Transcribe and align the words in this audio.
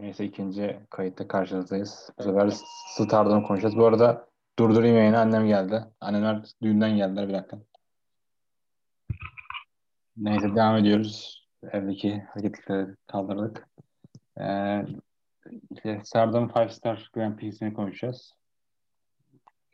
Neyse 0.00 0.24
ikinci 0.24 0.80
kayıtta 0.90 1.28
karşınızdayız. 1.28 2.10
Bu 2.18 2.22
sefer 2.22 2.52
Star'dan 2.88 3.42
konuşacağız. 3.42 3.76
Bu 3.76 3.86
arada 3.86 4.26
durdurayım 4.58 4.96
yayını. 4.96 5.18
Annem 5.18 5.46
geldi. 5.46 5.84
Annemler 6.00 6.42
düğünden 6.62 6.96
geldiler 6.96 7.28
bir 7.28 7.34
dakika. 7.34 7.58
Neyse 10.16 10.54
devam 10.56 10.76
ediyoruz. 10.76 11.46
Evdeki 11.72 12.20
hareketleri 12.20 12.86
kaldırdık. 13.06 13.68
Ee, 14.40 14.84
işte 15.70 16.00
Stardom 16.04 16.50
5 16.56 16.72
Star 16.72 17.10
Grand 17.12 17.38
Prix'sini 17.38 17.74
konuşacağız. 17.74 18.32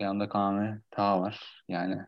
Yanında 0.00 0.28
Kame 0.28 0.80
Taha 0.90 1.20
var. 1.20 1.64
Yani 1.68 2.06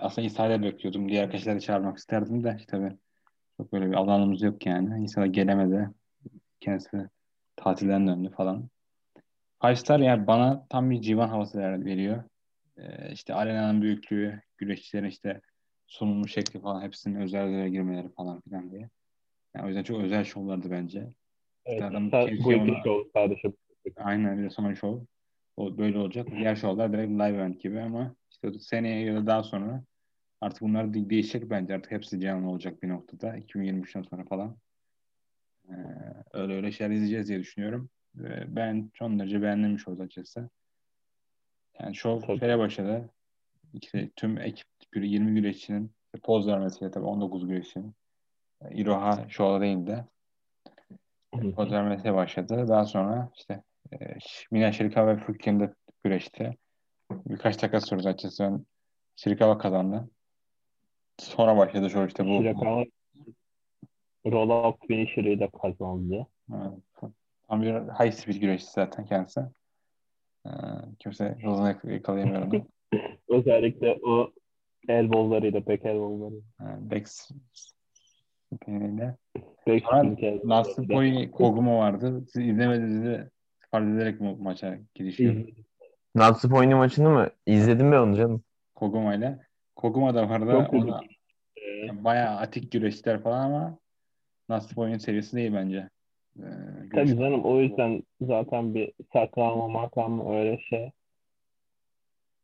aslında 0.00 0.26
İsa'yla 0.26 0.62
bekliyordum. 0.62 1.08
Diğer 1.08 1.24
arkadaşları 1.24 1.60
çağırmak 1.60 1.98
isterdim 1.98 2.44
de 2.44 2.56
tabii 2.68 2.96
çok 3.56 3.72
böyle 3.72 3.90
bir 3.90 3.94
alanımız 3.94 4.42
yok 4.42 4.66
yani. 4.66 5.04
İsa 5.04 5.26
gelemedi. 5.26 5.90
Kendisi 6.62 7.08
tatilden 7.56 8.06
döndü 8.06 8.30
falan. 8.36 8.68
Five 9.62 9.76
Star 9.76 9.98
yani 9.98 10.26
bana 10.26 10.66
tam 10.68 10.90
bir 10.90 11.00
civan 11.00 11.28
havası 11.28 11.58
veriyor. 11.58 12.24
Ee, 12.76 13.12
işte 13.12 13.34
arenanın 13.34 13.82
büyüklüğü, 13.82 14.40
güreşçilerin 14.58 15.08
işte 15.08 15.40
sunulmuş 15.86 16.32
şekli 16.32 16.60
falan 16.60 16.82
hepsinin 16.82 17.20
özellere 17.20 17.70
girmeleri 17.70 18.08
falan 18.08 18.40
filan 18.40 18.70
diye. 18.70 18.88
Yani 19.54 19.64
o 19.64 19.68
yüzden 19.68 19.82
çok 19.82 20.00
özel 20.00 20.24
şovlardı 20.24 20.70
bence. 20.70 21.08
Evet, 21.66 21.82
işte 22.04 22.44
bu 22.44 22.52
iki 22.52 22.82
şov 22.84 23.04
sadece. 23.12 23.52
Aynen 23.96 24.38
bir 24.38 24.44
de 24.44 24.50
son 24.50 24.74
şov. 24.74 25.00
O 25.56 25.78
böyle 25.78 25.98
olacak. 25.98 26.28
Diğer 26.30 26.56
şovlar 26.56 26.92
direkt 26.92 27.12
live 27.12 27.24
event 27.24 27.60
gibi 27.60 27.80
ama 27.80 28.14
işte 28.30 28.52
seneye 28.60 29.04
ya 29.04 29.14
da 29.14 29.26
daha 29.26 29.42
sonra 29.42 29.82
artık 30.40 30.62
bunlar 30.62 30.94
değişecek 30.94 31.50
bence. 31.50 31.74
Artık 31.74 31.92
hepsi 31.92 32.20
canlı 32.20 32.50
olacacak 32.50 32.82
bir 32.82 32.88
noktada. 32.88 33.36
2023'ten 33.36 34.02
sonra 34.02 34.24
falan. 34.24 34.56
Ee, 35.68 35.74
öyle 36.32 36.54
öyle 36.54 36.72
şeyler 36.72 36.94
izleyeceğiz 36.94 37.28
diye 37.28 37.38
düşünüyorum. 37.38 37.90
Ee, 38.18 38.56
ben 38.56 38.90
son 38.94 39.18
derece 39.18 39.42
beğendim 39.42 39.78
şov 39.78 40.00
açıkçası. 40.00 40.50
Yani 41.80 41.94
şov 41.94 42.20
başladı. 42.58 43.10
İşte 43.74 44.10
tüm 44.16 44.38
ekip 44.38 44.66
20 44.94 45.40
güreşçinin 45.40 45.92
poz 46.22 46.48
vermesiyle 46.48 46.90
tabii 46.90 47.04
19 47.04 47.48
güreşçinin 47.48 47.94
Iroha 48.70 49.28
şovda 49.28 49.60
değildi. 49.60 50.04
Poz 51.56 51.70
vermesiyle 51.70 52.14
başladı. 52.14 52.68
Daha 52.68 52.84
sonra 52.84 53.30
işte 53.36 53.62
e, 53.92 53.96
Mina 54.50 54.72
Şirikawa 54.72 55.16
ve 55.16 55.20
Furkin 55.20 55.60
de 55.60 55.74
güreşti. 56.04 56.56
Birkaç 57.10 57.62
dakika 57.62 57.80
sonra 57.80 58.08
açıkçası 58.08 58.44
ben 58.44 58.66
Şirikawa 59.16 59.58
kazandı. 59.58 60.10
Sonra 61.18 61.56
başladı 61.56 61.90
şu 61.90 62.06
işte 62.06 62.24
bu. 62.24 62.42
Şirikawa 62.42 62.84
roll-up 64.26 64.86
finisher'ıyla 64.86 65.50
kazandı. 65.50 66.26
Evet. 66.52 67.12
Tam 67.48 67.62
bir 67.62 67.74
high 67.74 68.12
speed 68.12 68.36
güreşçi 68.36 68.70
zaten 68.70 69.04
kendisi. 69.04 69.40
Ee, 70.46 70.50
kimse 70.98 71.38
hızını 71.44 71.76
yakalayamıyor 71.84 72.42
onu. 72.42 72.66
Özellikle 73.28 73.98
o 74.02 74.30
elbowlarıyla, 74.88 75.66
back 75.66 75.84
elbowları. 75.84 76.40
Yani 76.60 76.90
back 76.90 77.08
spiniyle. 78.50 79.16
Back 79.66 80.44
Nasıl 80.44 80.88
Boy 80.88 81.30
Koguma 81.30 81.78
vardı. 81.78 82.24
Siz 82.32 82.48
izlemediğinizde 82.48 83.30
fark 83.70 83.88
ederek 83.88 84.20
mi 84.20 84.36
maça 84.40 84.78
girişiyor? 84.94 85.34
Natsupo'nun 86.14 86.76
maçını 86.76 87.10
mı? 87.10 87.28
İzledim 87.46 87.92
ben 87.92 87.96
onu 87.96 88.16
canım. 88.16 88.42
Koguma 88.74 89.14
ile. 89.14 89.38
Koguma 89.76 90.14
da 90.14 90.28
vardı. 90.28 90.52
Çok 90.52 90.74
o 90.74 90.88
da, 90.88 91.00
ee, 91.58 92.04
bayağı 92.04 92.36
atik 92.36 92.72
güreşler 92.72 93.22
falan 93.22 93.44
ama 93.44 93.78
Natsupo'nun 94.52 94.98
seviyesi 94.98 95.36
değil 95.36 95.52
bence. 95.54 95.88
Ee, 96.38 96.42
Tabii 96.94 97.18
canım 97.18 97.44
o 97.44 97.60
yüzden 97.60 98.02
zaten 98.20 98.74
bir 98.74 98.92
saklanma 99.12 99.68
maklanma 99.68 100.38
öyle 100.38 100.58
şey. 100.58 100.90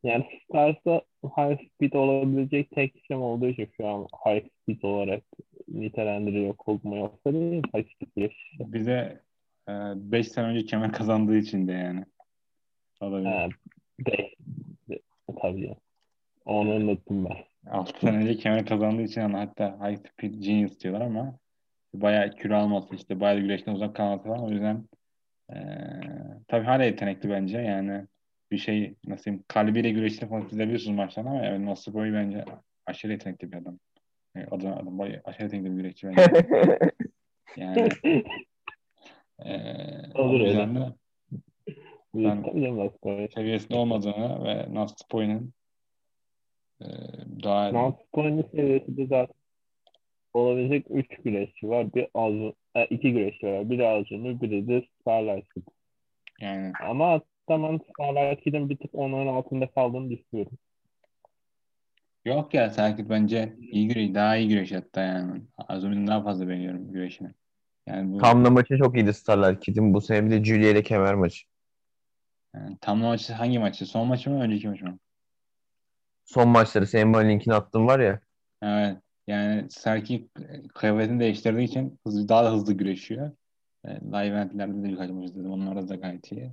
Yani 0.02 0.26
Stars'ta 0.44 1.02
high 1.24 1.58
speed 1.74 1.92
olabilecek 1.92 2.70
tek 2.70 2.96
isim 2.96 3.22
olduğu 3.22 3.46
için 3.46 3.68
şu 3.76 3.86
an 3.86 4.06
high 4.26 4.44
speed 4.62 4.82
olarak 4.82 5.22
nitelendiriliyor 5.68 6.56
Koguma 6.56 6.96
yoksa 6.96 7.32
değil 7.32 7.62
high 7.74 7.86
speed 7.94 8.08
bir 8.16 8.56
Bize 8.60 9.20
5 9.68 10.26
e, 10.26 10.30
sene 10.30 10.46
önce 10.46 10.64
kemer 10.64 10.92
kazandığı 10.92 11.36
için 11.36 11.68
de 11.68 11.72
yani. 11.72 12.04
Olabilir. 13.00 13.56
5 13.98 15.00
tabii. 15.42 15.76
Onu 16.44 16.70
unuttum 16.70 17.24
ben. 17.24 17.36
6 17.70 18.00
sene 18.00 18.16
önce 18.16 18.36
kemer 18.36 18.66
kazandığı 18.66 19.02
için 19.02 19.20
yani 19.20 19.36
hatta 19.36 19.90
high 19.90 19.98
speed 19.98 20.34
genius 20.34 20.80
diyorlar 20.80 21.00
ama 21.00 21.38
bayağı 22.00 22.30
kilo 22.30 22.56
alması 22.56 22.94
işte 22.94 23.20
bayağı 23.20 23.40
güreşten 23.40 23.72
uzak 23.74 23.96
kalması 23.96 24.24
falan 24.24 24.44
o 24.44 24.50
yüzden 24.50 24.84
ee, 25.52 25.56
tabii 26.48 26.64
hala 26.64 26.84
yetenekli 26.84 27.30
bence 27.30 27.58
yani 27.58 28.06
bir 28.50 28.58
şey 28.58 28.94
nasıl 29.06 29.24
diyeyim 29.24 29.44
kalbiyle 29.48 29.90
güreşini 29.90 30.28
falan 30.28 30.46
izleyebiliyorsunuz 30.46 30.96
maçtan 30.96 31.26
ama 31.26 31.44
yani 31.44 31.66
Nasır 31.66 31.94
Boy 31.94 32.12
bence 32.12 32.44
aşırı 32.86 33.12
yetenekli 33.12 33.52
bir 33.52 33.56
adam. 33.56 33.78
Yani 34.34 34.46
adam, 34.50 34.72
adam 34.72 34.98
bayağı 34.98 35.20
aşırı 35.24 35.44
yetenekli 35.44 35.70
bir 35.70 35.76
güreşçi 35.76 36.08
bence. 36.08 36.48
yani 37.56 37.88
ee, 39.44 40.12
Olur 40.14 40.40
öyle. 40.40 40.58
De, 40.58 40.92
ben 42.14 42.44
seviyesinde 43.34 43.78
olmadığını 43.78 44.44
ve 44.44 44.74
Naspoy'un 44.74 45.52
e, 46.80 46.86
daha 47.44 47.72
Naspoy'un 47.72 48.42
seviyesi 48.42 48.96
de 48.96 49.06
zaten 49.06 49.37
olabilecek 50.34 50.86
3 50.90 51.06
güreşçi 51.24 51.68
var. 51.68 51.94
Bir 51.94 52.06
Azun, 52.14 52.54
e, 52.74 52.84
iki 52.84 53.12
güreşçi 53.12 53.46
var. 53.46 53.70
Biri 53.70 53.88
Azun'u, 53.88 54.40
biri 54.40 54.68
de 54.68 54.86
Starlight 55.00 55.46
Yani. 56.40 56.72
Ama 56.80 57.20
tamam 57.46 57.80
Starlight 57.92 58.46
bir 58.46 58.76
tık 58.76 58.90
onların 58.94 59.26
altında 59.26 59.66
kaldığını 59.66 60.10
düşünüyorum. 60.10 60.58
Yok 62.24 62.54
ya 62.54 62.70
Serkit 62.70 63.10
bence 63.10 63.56
iyi 63.60 63.88
güreş, 63.88 64.14
daha 64.14 64.36
iyi 64.36 64.48
güreş 64.48 64.72
hatta 64.72 65.02
yani. 65.02 65.42
Azun'un 65.68 66.06
daha 66.06 66.22
fazla 66.22 66.48
beğeniyorum 66.48 66.92
güreşini. 66.92 67.30
Yani 67.86 68.12
bu... 68.12 68.18
Tamla 68.18 68.50
maçı 68.50 68.78
çok 68.78 68.96
iyiydi 68.96 69.14
Starlight 69.14 69.64
Kid'in. 69.64 69.94
Bu 69.94 70.00
sene 70.00 70.26
bir 70.26 70.30
de 70.30 70.44
Julia 70.44 70.68
ile 70.70 70.82
kemer 70.82 71.14
maçı. 71.14 71.46
Yani, 72.54 72.76
tamla 72.80 73.06
maçı 73.06 73.32
hangi 73.32 73.58
maçı? 73.58 73.86
Son 73.86 74.08
maçı 74.08 74.30
mı 74.30 74.42
önceki 74.42 74.68
maçı 74.68 74.84
mı? 74.84 74.98
Son 76.24 76.48
maçları 76.48 76.86
senin 76.86 77.12
bana 77.12 77.22
linkini 77.22 77.54
attın 77.54 77.86
var 77.86 78.00
ya. 78.00 78.20
Evet. 78.62 78.96
Yani 79.28 79.70
Serki 79.70 80.28
kıyafetini 80.74 81.20
değiştirdiği 81.20 81.68
için 81.68 81.98
hızlı, 82.04 82.28
daha 82.28 82.44
da 82.44 82.52
hızlı 82.52 82.72
güreşiyor. 82.72 83.30
E, 83.84 83.88
live 83.88 84.26
eventlerde 84.26 84.82
de 84.82 84.88
birkaç 84.88 85.10
maç 85.10 85.24
izledim. 85.24 85.50
Onlarda 85.50 85.88
da 85.88 85.94
gayet 85.94 86.32
iyi. 86.32 86.52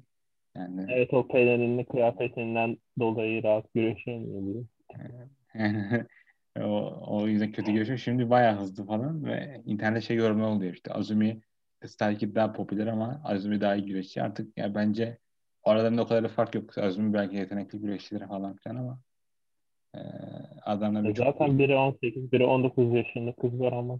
Yani... 0.55 0.85
Evet 0.89 1.13
o 1.13 1.27
pelerinli 1.27 1.85
kıyafetinden 1.85 2.77
dolayı 2.99 3.43
rahat 3.43 3.73
güreşemiyor 3.73 4.65
o, 6.59 6.97
o 7.07 7.27
yüzden 7.27 7.51
kötü 7.51 7.71
güreşiyor. 7.71 7.97
Şimdi 7.97 8.29
bayağı 8.29 8.59
hızlı 8.59 8.85
falan 8.85 9.25
ve 9.25 9.61
internet 9.65 10.03
şey 10.03 10.17
yorumlar 10.17 10.47
oluyor 10.47 10.73
işte. 10.73 10.93
Azumi 10.93 11.41
Starkid 11.85 12.35
daha 12.35 12.53
popüler 12.53 12.87
ama 12.87 13.21
Azumi 13.23 13.61
daha 13.61 13.75
iyi 13.75 13.85
güreşçi. 13.85 14.23
Artık 14.23 14.57
ya 14.57 14.75
bence 14.75 15.17
aralarında 15.63 16.01
o 16.01 16.07
kadar 16.07 16.23
da 16.23 16.27
fark 16.27 16.55
yok. 16.55 16.77
Azumi 16.77 17.13
belki 17.13 17.35
yetenekli 17.35 17.79
güreşçiler 17.79 18.27
falan 18.27 18.55
filan 18.55 18.75
ama 18.75 18.99
ee, 19.95 20.61
adamla 20.61 21.03
bir 21.03 21.15
Zaten 21.15 21.47
çok... 21.47 21.57
biri 21.57 21.75
18, 21.75 22.31
biri 22.31 22.45
19 22.45 22.93
yaşında 22.93 23.33
kız 23.33 23.59
var 23.59 23.73
ama. 23.73 23.99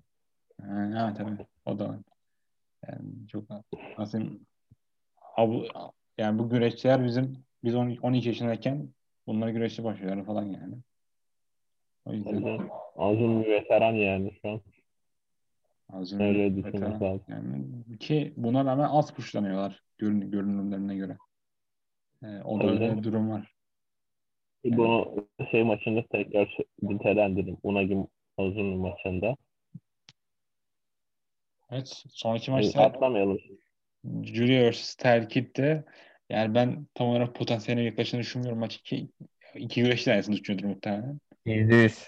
Ha, 0.62 1.14
tabii. 1.18 1.46
O 1.66 1.80
da 1.80 2.00
yani 2.88 3.28
çok 3.28 3.44
nasıl 3.98 4.22
yani 6.18 6.40
bu 6.40 6.50
güreşçiler 6.50 7.06
bizim 7.06 7.46
biz 7.64 7.76
12 7.76 8.28
yaşındayken 8.28 8.90
bunlar 9.28 9.50
güreşçi 9.50 9.84
başlıyorlar 9.84 10.26
falan 10.26 10.44
yani. 10.44 10.76
O 12.06 12.14
yüzden 12.14 12.70
Azun 12.98 13.44
bir 13.44 13.50
veteran 13.50 13.94
yani 13.94 14.32
şu 14.42 14.50
an. 14.50 14.62
Azun 15.90 16.20
Öyle 16.20 16.64
lazım. 17.02 17.22
Yani 17.28 17.98
ki 18.00 18.34
buna 18.38 18.66
rağmen 18.66 18.90
az 18.90 19.14
puşlanıyorlar 19.14 19.84
görün, 19.98 20.32
görünümlerine 20.32 20.96
göre. 20.96 21.18
Ee, 22.24 22.42
o 22.44 22.60
da 22.60 22.68
öyle 22.68 22.98
bir 22.98 23.04
durum 23.04 23.32
var. 23.32 23.55
Bunu 24.66 25.28
şey 25.52 25.64
maçında 25.64 26.04
tekrar 26.12 26.58
nitelendirdim. 26.82 27.58
Unagi 27.64 27.98
Ozun 28.38 28.66
maçında. 28.66 29.36
Evet. 31.72 32.04
Sonraki 32.10 32.52
maçta 32.52 32.82
atlamayalım. 32.82 33.40
Julia 34.24 34.72
vs. 34.72 34.96
Terkit'te 34.96 35.84
yani 36.30 36.56
ben 36.56 36.88
tam 36.94 37.08
olarak 37.08 37.36
potansiyeline 37.36 37.86
yaklaşını 37.86 38.20
düşünmüyorum. 38.20 38.60
Maç 38.60 38.76
iki, 38.76 39.08
iki 39.56 39.84
güreşli 39.84 40.12
arasında 40.12 40.38
düşünüyordur 40.38 40.68
muhtemelen. 40.68 41.20
Yüzde 41.46 41.76
yüz. 41.76 42.08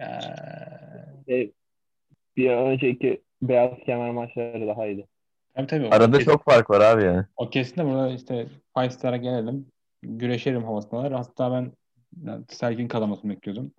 Ee, 0.00 1.50
bir 2.36 2.50
önceki 2.50 3.22
beyaz 3.42 3.70
kemer 3.86 4.10
maçları 4.10 4.66
daha 4.66 4.86
iyiydi. 4.86 5.06
Tabii 5.54 5.66
tabii. 5.66 5.88
Arada 5.88 6.18
kesin, 6.18 6.30
çok 6.30 6.44
fark 6.44 6.70
var 6.70 6.80
abi 6.80 7.04
yani. 7.04 7.24
O 7.36 7.50
kesin 7.50 7.76
de 7.76 7.84
burada 7.84 8.10
işte 8.10 8.46
Five 8.76 8.90
Star'a 8.90 9.16
gelelim. 9.16 9.66
Güreşelim 10.02 10.64
havasındalar. 10.64 11.12
Hatta 11.12 11.52
ben 11.52 11.72
Serkin 12.48 12.88
kalamasını 12.88 13.30
bekliyordum. 13.30 13.72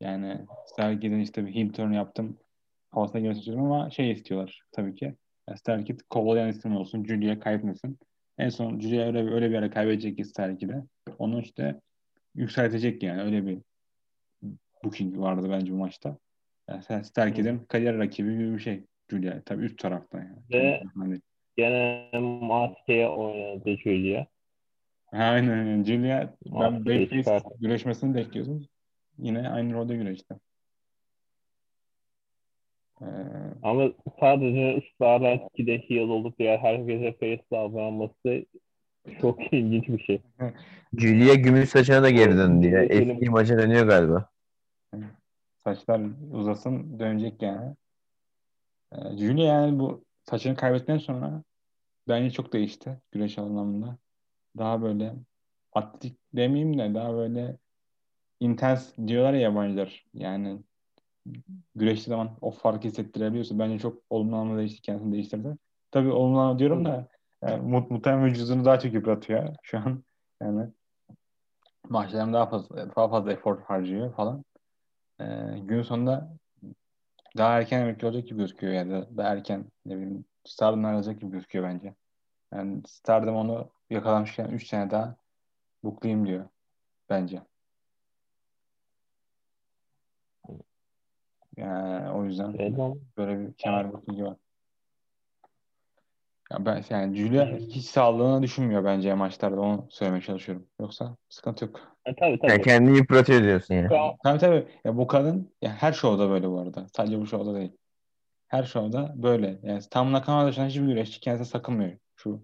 Yani 0.00 0.40
Serkin'in 0.76 1.20
işte 1.20 1.46
bir 1.46 1.54
heel 1.54 1.72
turn 1.72 1.92
yaptım. 1.92 2.38
Havasına 2.90 3.20
girmesi 3.20 3.38
istiyorum 3.38 3.64
ama 3.64 3.90
şey 3.90 4.10
istiyorlar 4.10 4.62
tabii 4.72 4.94
ki. 4.94 5.14
İster 5.54 5.84
ki 5.86 5.96
kovalayan 6.10 6.48
isim 6.48 6.76
olsun. 6.76 7.04
Julia 7.04 7.40
kaybetmesin. 7.40 7.98
En 8.38 8.48
son 8.48 8.80
Julia 8.80 9.06
öyle, 9.06 9.18
öyle 9.18 9.48
bir 9.48 9.54
yere 9.54 9.70
kaybedecek 9.70 10.16
ki 10.58 10.68
de. 10.68 10.82
Onu 11.18 11.40
işte 11.40 11.80
yükseltecek 12.34 13.02
yani. 13.02 13.22
Öyle 13.22 13.46
bir 13.46 13.58
booking 14.84 15.18
vardı 15.18 15.46
bence 15.50 15.72
bu 15.72 15.76
maçta. 15.76 16.18
Yani 16.68 17.04
Starkey'den 17.04 17.64
kariyer 17.64 17.98
rakibi 17.98 18.32
gibi 18.32 18.54
bir 18.54 18.58
şey. 18.58 18.84
Julia. 19.10 19.42
Tabii 19.44 19.64
üst 19.64 19.78
tarafta 19.78 20.18
yani. 20.18 20.36
Ve- 20.52 20.82
Hani- 20.94 21.20
Gene 21.56 22.10
maskeye 22.40 23.08
oynadı 23.08 23.76
Julia. 23.78 24.26
Aynen 25.12 25.58
aynen. 25.58 25.84
Julia 25.84 26.34
ben 26.46 26.84
Babyface 26.86 27.44
güreşmesini 27.60 28.14
bekliyordum. 28.14 28.66
Yine 29.18 29.48
aynı 29.48 29.72
rolde 29.72 29.96
güreşti. 29.96 30.34
Ee, 33.00 33.04
Ama 33.62 33.92
sadece 34.20 34.82
Starlight 34.94 35.42
2'de 35.58 35.78
heel 35.78 36.08
olup 36.08 36.38
diğer 36.38 36.58
herkese 36.58 37.12
face 37.12 37.44
davranması 37.52 38.46
çok 39.20 39.52
ilginç 39.52 39.88
bir 39.88 39.98
şey. 39.98 40.22
Julia 40.98 41.34
gümüş 41.34 41.68
saçına 41.68 42.02
da 42.02 42.10
geri 42.10 42.36
döndü 42.36 42.68
ya. 42.68 42.82
Eski 42.82 43.30
maça 43.30 43.58
dönüyor 43.58 43.86
galiba. 43.86 44.28
saçlar 45.64 46.00
uzasın 46.32 46.98
dönecek 46.98 47.42
yani. 47.42 47.74
Ee, 48.92 49.16
Julia 49.16 49.44
yani 49.44 49.78
bu 49.78 50.04
saçını 50.30 50.56
kaybettikten 50.56 50.98
sonra 50.98 51.42
bence 52.08 52.30
çok 52.30 52.52
değişti 52.52 53.00
güreş 53.12 53.38
anlamında. 53.38 53.98
Daha 54.58 54.82
böyle 54.82 55.14
atletik 55.72 56.18
demeyeyim 56.32 56.78
de 56.78 56.94
daha 56.94 57.14
böyle 57.14 57.56
intens 58.40 58.96
diyorlar 59.06 59.32
ya 59.32 59.40
yabancılar. 59.40 60.06
Yani 60.14 60.58
güreştiği 61.74 62.08
zaman 62.08 62.36
o 62.40 62.50
farkı 62.50 62.88
hissettirebiliyorsa 62.88 63.58
bence 63.58 63.78
çok 63.78 64.02
olumlu 64.10 64.36
anlamda 64.36 64.58
değişti, 64.58 64.82
kendisini 64.82 65.12
değiştirdi. 65.12 65.56
Tabii 65.90 66.10
olumlu 66.12 66.38
anlamda 66.40 66.58
diyorum 66.58 66.84
da 66.84 67.08
yani, 67.42 67.62
mut, 67.62 67.90
muhtemelen 67.90 68.24
vücudunu 68.24 68.64
daha 68.64 68.78
çok 68.78 68.94
yıpratıyor 68.94 69.56
şu 69.62 69.78
an. 69.78 70.04
Yani 70.42 70.70
maçlarında 71.88 72.32
daha 72.32 72.46
fazla, 72.46 72.96
daha 72.96 73.08
fazla 73.08 73.32
efor 73.32 73.62
harcıyor 73.62 74.14
falan. 74.14 74.44
Ee, 75.20 75.24
gün 75.58 75.82
sonunda 75.82 76.36
daha 77.36 77.58
erken 77.58 77.80
emekli 77.80 78.06
olacak 78.06 78.28
gibi 78.28 78.38
gözüküyor 78.38 78.72
ya 78.72 78.90
da 78.90 79.16
daha 79.16 79.28
erken 79.28 79.64
ne 79.86 79.96
bileyim 79.96 80.24
Stardom'dan 80.44 80.88
ayrılacak 80.88 81.20
gibi 81.20 81.30
gözüküyor 81.30 81.64
bence. 81.64 81.94
Yani 82.52 82.82
Stardom 82.86 83.36
onu 83.36 83.70
yakalamışken 83.92 84.48
3 84.48 84.66
sene 84.66 84.90
daha 84.90 85.16
buklayayım 85.84 86.26
diyor 86.26 86.48
bence. 87.10 87.42
Yani 91.56 92.10
o 92.10 92.24
yüzden 92.24 92.52
Neden? 92.58 93.00
böyle 93.16 93.40
bir 93.40 93.52
kemer 93.52 93.92
bookingi 93.92 94.24
var. 94.24 94.36
Ya 96.52 96.66
ben 96.66 96.84
yani 96.90 97.16
Julia 97.16 97.46
hiç 97.56 97.84
sağlığını 97.84 98.42
düşünmüyor 98.42 98.84
bence 98.84 99.14
maçlarda 99.14 99.60
onu 99.60 99.86
söylemeye 99.90 100.22
çalışıyorum. 100.22 100.66
Yoksa 100.80 101.16
sıkıntı 101.28 101.64
yok. 101.64 101.80
E, 102.06 102.14
tabii 102.14 102.38
tabii. 102.38 102.50
Yani 102.50 102.62
kendini 102.62 102.96
yıpratıyor 102.96 103.42
diyorsun 103.42 103.74
yani. 103.74 103.98
An 103.98 104.16
Tabii 104.24 104.38
tabii. 104.38 104.66
Ya 104.84 104.96
bu 104.96 105.06
kadın 105.06 105.54
ya 105.62 105.70
her 105.70 105.92
şovda 105.92 106.30
böyle 106.30 106.50
bu 106.50 106.58
arada. 106.58 106.86
Sadece 106.96 107.20
bu 107.20 107.26
şovda 107.26 107.54
değil. 107.54 107.76
Her 108.48 108.64
şovda 108.64 109.12
böyle. 109.16 109.60
Yani 109.62 109.82
tam 109.90 110.12
Nakama 110.12 110.46
dışında 110.46 110.66
hiçbir 110.66 110.86
güreşçi 110.86 111.20
kendisine 111.20 111.46
sakınmıyor. 111.46 111.98
Şu 112.16 112.42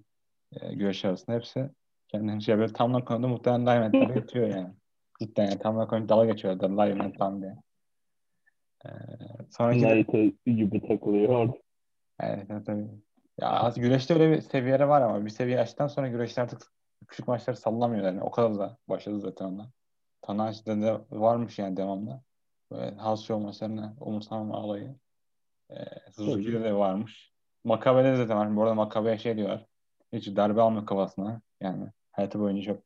e, 0.52 0.74
güreş 0.74 1.04
arasında 1.04 1.36
hepsi 1.36 1.70
kendini 2.08 2.42
şey 2.42 2.58
böyle 2.58 2.72
tam 2.72 2.92
Nakama'da 2.92 3.28
muhtemelen 3.28 3.66
Diamond'da 3.66 4.14
yatıyor 4.14 4.48
yani. 4.48 4.74
Cidden 5.20 5.44
yani 5.44 5.58
tam 5.58 5.76
Nakama'da 5.76 6.08
dalga 6.08 6.32
geçiyorlar. 6.32 6.70
Diamond 6.70 7.14
tam 7.14 7.42
diye. 7.42 7.56
Ee, 8.86 8.90
sonraki 9.50 9.82
Naito 9.82 10.18
gibi 10.46 10.88
takılıyor. 10.88 11.52
evet, 12.20 12.46
evet, 12.50 12.66
tabii. 12.66 12.88
Ya 13.40 13.48
aslında 13.48 13.86
güreşte 13.86 14.14
öyle 14.14 14.30
bir 14.30 14.40
seviyeleri 14.40 14.88
var 14.88 15.02
ama 15.02 15.24
bir 15.24 15.30
seviye 15.30 15.60
açtıktan 15.60 15.88
sonra 15.88 16.08
güreşte 16.08 16.42
artık 16.42 16.62
küçük 17.06 17.28
maçları 17.28 17.56
sallamıyor 17.56 18.04
yani. 18.04 18.22
O 18.22 18.30
kadar 18.30 18.58
da 18.58 18.76
başladı 18.88 19.20
zaten 19.20 19.44
ondan. 19.44 19.70
Tanahashi'de 20.22 20.80
de 20.80 20.98
varmış 21.10 21.58
yani 21.58 21.76
devamlı. 21.76 22.20
Böyle 22.70 22.96
house 22.96 23.26
show 23.26 23.44
maçlarına 23.44 23.96
umursamama 24.00 24.56
alayı. 24.56 24.94
Ee, 25.70 25.84
Suzuki'de 26.12 26.64
de 26.64 26.74
varmış. 26.74 27.32
Makabe'de 27.64 28.12
de 28.12 28.16
zaten 28.16 28.36
var. 28.36 28.56
Bu 28.56 28.62
arada 28.62 28.74
Makabe'ye 28.74 29.18
şey 29.18 29.36
diyorlar. 29.36 29.66
Hiç 30.12 30.36
darbe 30.36 30.60
almıyor 30.60 30.86
kafasına. 30.86 31.40
Yani 31.60 31.86
hayatı 32.12 32.40
boyunca 32.40 32.62
çok 32.62 32.82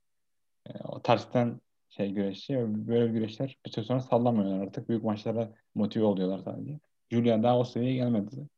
e, 0.66 0.78
o 0.84 1.02
tersten 1.02 1.60
şey 1.90 2.10
güreşçi. 2.10 2.56
Böyle 2.88 3.12
güreşler 3.12 3.58
bir 3.66 3.70
süre 3.70 3.84
sonra 3.84 4.00
sallamıyorlar 4.00 4.66
artık. 4.66 4.88
Büyük 4.88 5.04
maçlara 5.04 5.52
motive 5.74 6.04
oluyorlar 6.04 6.38
sadece. 6.38 6.80
Julian 7.10 7.42
daha 7.42 7.58
o 7.58 7.64
seviyeye 7.64 7.96
gelmedi. 7.96 8.48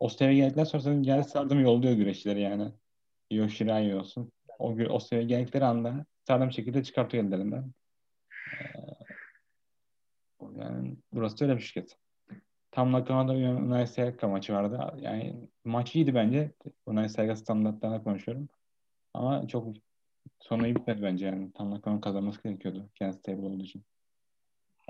O 0.00 0.08
seviyeye 0.08 0.40
geldikten 0.40 0.64
sonra 0.64 0.82
zaten 0.82 1.02
gel 1.02 1.22
sardım 1.22 1.60
yolluyor 1.60 1.94
güreşçileri 1.94 2.40
yani. 2.40 2.72
Yoshirai 3.30 3.94
olsun. 3.94 4.32
O, 4.58 4.72
o 4.72 5.00
seviyeye 5.00 5.28
geldikleri 5.28 5.64
anda 5.64 6.06
sağlam 6.26 6.52
şekilde 6.52 6.82
çıkartıyor 6.82 7.24
ellerinden. 7.24 7.72
Ee, 8.60 8.98
yani 10.56 10.96
burası 11.12 11.44
öyle 11.44 11.56
bir 11.56 11.62
şirket. 11.62 11.98
Tam 12.78 12.92
Nakama'da 12.92 13.34
bir 13.38 13.48
Unai 13.48 13.86
Sayaka 13.86 14.28
maçı 14.28 14.52
vardı. 14.54 14.94
Yani 15.00 15.34
maç 15.64 15.94
iyiydi 15.96 16.14
bence. 16.14 16.50
Unai 16.86 17.08
Sayaka 17.08 17.36
standartlarına 17.36 18.02
konuşuyorum. 18.02 18.48
Ama 19.14 19.48
çok 19.48 19.66
sonu 20.40 20.66
iyi 20.66 20.76
bitmedi 20.76 21.02
bence 21.02 21.26
yani. 21.26 21.52
Tam 21.52 21.70
Nakama 21.70 22.00
kazanması 22.00 22.42
gerekiyordu. 22.42 22.88
Kendisi 22.94 23.18
stable 23.18 23.46
olduğu 23.46 23.62
için. 23.62 23.82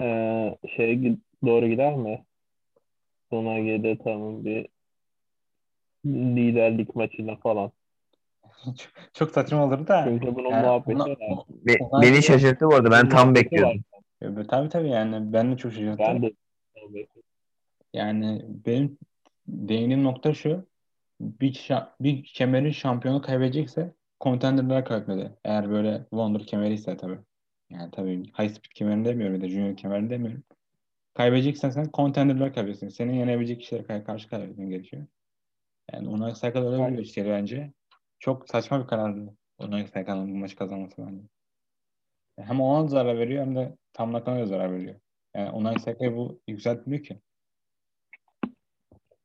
Ee, 0.00 0.58
şeye 0.76 0.94
gi- 0.94 1.18
doğru 1.46 1.68
gider 1.68 1.94
mi? 1.96 2.24
Sonage'de 3.30 3.98
tamam 3.98 4.44
bir 4.44 4.68
liderlik 6.06 6.96
maçına 6.96 7.36
falan. 7.36 7.72
çok, 8.64 9.14
çok 9.14 9.30
saçma 9.30 9.64
olurdu 9.66 9.86
da. 9.86 10.04
Çünkü 10.04 10.34
bunun 10.34 10.50
Yani 10.50 10.66
muhabbeti 10.66 11.02
ona- 11.02 11.08
var. 11.10 11.16
o- 11.30 11.46
Be- 11.66 11.78
beni 12.02 12.22
şaşırttı 12.22 12.66
bu 12.66 12.74
arada. 12.74 12.90
Ben 12.90 13.08
tam 13.08 13.34
bekliyordum. 13.34 13.84
var. 14.22 14.44
Tabii 14.48 14.68
tabii 14.68 14.88
yani 14.88 15.32
ben 15.32 15.52
de 15.52 15.56
çok 15.56 15.72
şaşırttım. 15.72 15.98
Ben 15.98 16.22
de 16.22 16.32
Yani 17.92 18.42
benim 18.48 18.98
değindiğim 19.48 20.04
nokta 20.04 20.34
şu. 20.34 20.66
Bir, 21.20 21.52
şa- 21.54 21.88
bir 22.00 22.24
kemerin 22.24 22.70
şampiyonu 22.70 23.22
kaybedecekse 23.22 23.94
contender'lar 24.20 24.84
kaybetmeli. 24.84 25.30
Eğer 25.44 25.70
böyle 25.70 25.98
Wonder 26.10 26.46
kemeri 26.46 26.74
ise 26.74 26.96
tabii. 26.96 27.18
Yani 27.70 27.90
tabii 27.90 28.24
high 28.24 28.50
speed 28.50 28.72
kemerini 28.74 29.04
demiyorum 29.04 29.34
ya 29.36 29.42
da 29.42 29.48
junior 29.48 29.76
kemerini 29.76 30.10
demiyorum. 30.10 30.44
Kaybedeceksen 31.14 31.70
sen 31.70 31.90
contender'lar 31.94 32.54
kaybetsin. 32.54 32.88
Senin 32.88 33.12
yenebilecek 33.12 33.60
kişilere 33.60 33.84
kar- 33.84 34.04
karşı 34.04 34.28
kaybetmen 34.28 34.70
gerekiyor. 34.70 35.06
Yani 35.92 36.08
Unai 36.08 36.34
Sakal 36.34 36.66
öyle 36.66 36.98
bir 36.98 37.26
bence. 37.26 37.72
Çok 38.18 38.48
saçma 38.48 38.82
bir 38.82 38.86
karardı. 38.86 39.34
Unai 39.58 39.86
Sakal'ın 39.86 40.32
bu 40.32 40.36
maçı 40.36 40.56
kazanması 40.56 41.06
bence. 41.06 41.22
Hem 42.38 42.60
ona 42.60 42.88
zarar 42.88 43.18
veriyor 43.18 43.46
hem 43.46 43.56
de 43.56 43.76
Tam 43.92 44.12
Nakama'ya 44.12 44.46
zarar 44.46 44.72
veriyor. 44.72 44.94
Yani 45.36 45.50
Unai 45.50 45.80
Sakal 45.80 46.16
bu 46.16 46.40
yükseltmiyor 46.48 47.02
ki. 47.04 47.20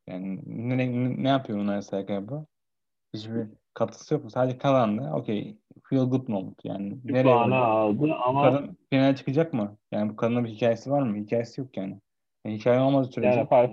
Yani 0.07 0.39
ne, 0.45 1.23
ne, 1.23 1.29
yapıyor 1.29 1.59
Unai 1.59 2.29
bu? 2.29 2.45
Hiçbir 3.13 3.47
katkısı 3.73 4.13
yok. 4.13 4.31
Sadece 4.31 4.57
kazandı. 4.57 5.11
Okey. 5.13 5.57
Feel 5.89 6.03
good 6.05 6.27
moment. 6.27 6.65
Yani 6.65 7.03
bir 7.03 7.13
nereye 7.13 7.23
puanı 7.23 7.55
aldı 7.55 8.13
ama 8.13 8.43
kadın 8.43 8.77
finale 8.89 9.15
çıkacak 9.15 9.53
mı? 9.53 9.77
Yani 9.91 10.09
bu 10.09 10.15
kadının 10.15 10.43
bir 10.43 10.49
hikayesi 10.49 10.91
var 10.91 11.01
mı? 11.01 11.17
Hikayesi 11.17 11.61
yok 11.61 11.77
yani. 11.77 11.99
yani 12.45 12.57
hikaye 12.57 12.79
olmadığı 12.79 13.11
sürece 13.11 13.37
yani 13.39 13.49
fark 13.49 13.71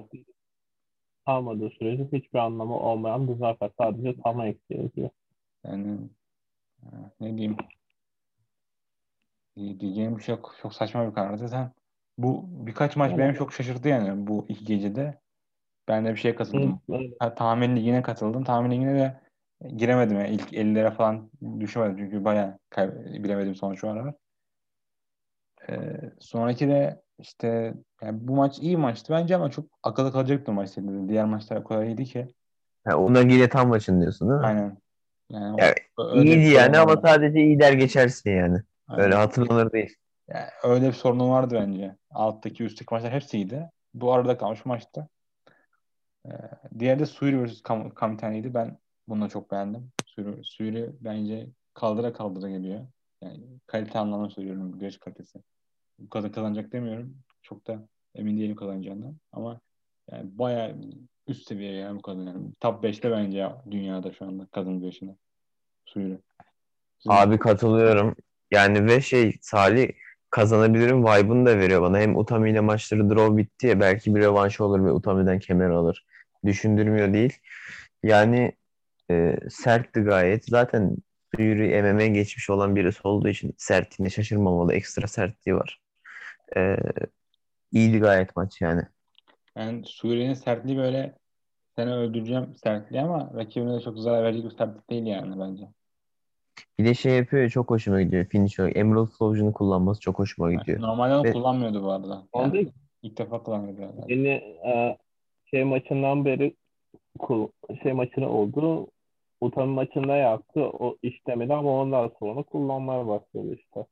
almadığı 1.26 1.70
sürece 1.70 2.08
hiçbir 2.12 2.38
anlamı 2.38 2.78
olmayan 2.78 3.28
bir 3.28 3.34
zafer. 3.34 3.70
Sadece 3.78 4.22
tam 4.22 4.40
eksi 4.40 4.75
yazıyor. 4.75 5.10
yani 5.64 5.99
ha, 6.82 7.12
ne 7.20 7.28
diyeyim 7.37 7.56
Diye- 9.56 9.80
diyeceğim 9.80 10.16
bir 10.16 10.22
şey 10.22 10.34
yok. 10.34 10.56
Çok 10.62 10.75
saçma 10.75 11.08
bir 11.08 11.14
karar. 11.14 11.37
Zaten 11.37 11.72
bu 12.18 12.44
birkaç 12.66 12.96
maç 12.96 13.10
Yani- 13.10 13.18
beni 13.18 13.34
çok 13.37 13.52
şaşırttı 13.52 13.88
yani 13.88 14.26
bu 14.26 14.46
iki 14.49 14.64
gecede. 14.64 15.20
Ben 15.90 16.04
de 16.06 16.11
bir 16.11 16.16
şeye 16.16 16.35
katıldım. 16.35 16.80
Ha, 17.18 17.35
tahmin 17.35 17.76
ligine 17.76 18.02
katıldım. 18.02 18.44
Tahmin 18.44 18.70
ligine 18.70 18.94
de 18.94 19.20
giremedim. 19.76 20.16
Yani 20.18 20.28
ilk 20.28 20.52
50'lere 20.52 20.90
falan 20.90 21.30
düşemedim. 21.61 21.97
Çünkü 21.97 22.25
bayağı 22.25 22.59
kay- 22.70 23.23
bilemedim 23.25 23.54
sonuç 23.54 23.85
olarak. 23.85 24.14
Ee, 25.68 26.00
sonraki 26.20 26.68
de 26.68 27.02
işte 27.18 27.75
yani 28.02 28.28
bu 28.28 28.37
maç 28.37 28.59
iyi 28.59 28.76
maçtı 28.76 29.12
bence 29.12 29.37
ama 29.37 29.50
çok 29.50 29.64
akılda 29.82 30.12
kalacaktı 30.12 30.52
maç 30.52 30.70
senin 30.70 31.09
Diğer 31.09 31.25
maçlar 31.25 31.56
o 31.56 31.64
kadar 31.64 31.85
iyiydi 31.85 32.04
ki. 32.04 32.28
Ha, 32.85 32.97
Unagi'yle 32.99 33.49
tam 33.49 33.68
maçın 33.68 34.00
diyorsun 34.00 34.28
değil 34.28 34.40
mi? 34.40 34.47
Aynen. 34.47 34.76
Yani 35.30 35.61
Ya, 35.62 35.75
o- 35.97 36.04
öyle 36.11 36.30
bir 36.30 36.37
İyiydi 36.37 36.54
yani 36.54 36.78
ama 36.78 36.92
vardı. 36.92 37.02
sadece 37.06 37.40
iyi 37.40 37.61
der 37.61 37.73
geçersin 37.73 38.30
yani. 38.30 38.59
Aynen. 38.88 39.04
Öyle 39.04 39.14
hatırlanır 39.14 39.73
değil. 39.73 39.97
Yani 40.28 40.47
öyle 40.62 40.87
bir 40.88 40.92
sorunu 40.92 41.30
vardı 41.30 41.54
bence. 41.61 41.97
Alttaki 42.11 42.64
üstteki 42.64 42.94
maçlar 42.94 43.12
hepsi 43.12 43.37
iyiydi. 43.37 43.70
Bu 43.94 44.12
arada 44.12 44.38
kalmış 44.38 44.64
maçtı. 44.64 45.09
Ee, 46.27 46.31
diğeri 46.79 46.99
de 46.99 47.07
Suri 47.07 47.45
vs. 47.45 47.62
Kam 47.62 47.91
Kamitani'ydi. 47.91 48.55
Ben 48.55 48.79
bunu 49.09 49.29
çok 49.31 49.50
beğendim. 49.50 49.93
Suri, 50.07 50.45
Suri 50.45 50.91
bence 51.00 51.47
kaldıra 51.75 52.12
kaldıra 52.12 52.50
geliyor. 52.50 52.87
Yani 53.23 53.41
kalite 53.67 53.99
anlamında 53.99 54.31
söylüyorum. 54.31 54.79
Güreş 54.79 54.99
kalitesi. 54.99 55.39
Bu 55.99 56.09
kadar 56.11 56.33
kazanacak 56.33 56.73
demiyorum. 56.73 57.17
Çok 57.43 57.67
da 57.67 57.89
emin 58.15 58.39
değilim 58.39 58.57
kazanacağından. 58.57 59.17
Ama 59.33 59.61
yani 60.11 60.39
bayağı 60.39 60.77
üst 61.27 61.49
seviye 61.49 61.73
yani 61.73 61.99
bu 61.99 62.03
kadın 62.03 62.27
yani. 62.27 62.53
Top 62.61 62.85
5'te 62.85 63.11
bence 63.11 63.39
ya 63.39 63.62
dünyada 63.71 64.12
şu 64.12 64.25
anda 64.25 64.47
kadın 64.53 64.81
güreşinde. 64.81 65.17
Suyla. 65.85 66.19
Abi 67.09 67.39
katılıyorum. 67.39 68.17
Yani 68.50 68.87
ve 68.87 69.00
şey 69.00 69.39
Salih 69.41 69.93
kazanabilirim 70.30 71.04
vibe'ını 71.04 71.46
da 71.46 71.58
veriyor 71.58 71.82
bana. 71.82 71.99
Hem 71.99 72.16
Utami 72.16 72.50
ile 72.50 72.60
maçları 72.60 73.10
draw 73.10 73.37
bitti 73.37 73.66
ya 73.66 73.80
belki 73.80 74.14
bir 74.14 74.20
revanş 74.20 74.60
olur 74.60 74.84
ve 74.84 74.92
Utami'den 74.92 75.38
kemer 75.38 75.70
alır. 75.70 76.06
Düşündürmüyor 76.44 77.12
değil. 77.12 77.38
Yani 78.02 78.52
e, 79.10 79.37
sertti 79.50 80.00
gayet. 80.00 80.44
Zaten 80.44 80.96
Fury 81.37 81.82
MMA 81.82 82.06
geçmiş 82.06 82.50
olan 82.50 82.76
birisi 82.76 83.00
olduğu 83.08 83.28
için 83.28 83.54
sertliğine 83.58 84.10
şaşırmamalı. 84.10 84.75
Ekstra 84.75 85.06
sertliği 85.06 85.56
var. 85.56 85.80
E, 86.56 86.76
iyiydi 87.72 87.99
gayet 87.99 88.37
maç 88.37 88.60
yani. 88.60 88.82
Yani 89.56 89.82
Suriye'nin 89.87 90.34
sertliği 90.34 90.78
böyle 90.78 91.14
seni 91.76 91.94
öldüreceğim 91.94 92.54
sertliği 92.56 93.02
ama 93.02 93.30
rakibine 93.34 93.75
de 93.75 93.80
çok 93.80 93.99
zarar 93.99 94.25
verecek 94.25 94.44
bir 94.44 94.56
sertlik 94.56 94.90
değil 94.90 95.06
yani 95.06 95.40
bence. 95.40 95.64
Bir 96.79 96.85
de 96.85 96.95
şey 96.95 97.17
yapıyor 97.17 97.43
ya, 97.43 97.49
çok 97.49 97.71
hoşuma 97.71 98.02
gidiyor. 98.02 98.25
Finish 98.25 98.61
olarak. 98.61 98.76
Emerald 98.76 99.09
Flow'unu 99.09 99.52
kullanması 99.52 100.00
çok 100.00 100.19
hoşuma 100.19 100.52
gidiyor. 100.52 100.81
Normalde 100.81 101.14
onu 101.14 101.25
Ve- 101.25 101.33
kullanmıyordu 101.33 101.83
bu 101.83 101.90
arada. 101.90 102.23
Oldu. 102.33 102.57
Yani 102.57 102.69
ilk 103.02 103.19
defa 103.19 103.43
kullanıyordu. 103.43 103.81
Yani. 103.81 103.95
Yeni 104.09 104.29
e, 104.67 104.97
şey 105.50 105.64
maçından 105.64 106.25
beri 106.25 106.57
şey 107.83 107.93
maçını 107.93 108.29
oldu. 108.29 108.87
Utami 109.40 109.73
maçında 109.73 110.17
yaptı. 110.17 110.61
O 110.61 110.97
işlemedi 111.02 111.55
ama 111.55 111.81
ondan 111.81 112.12
sonra 112.19 112.43
kullanmaya 112.43 113.07
başladı 113.07 113.55
işte. 113.55 113.87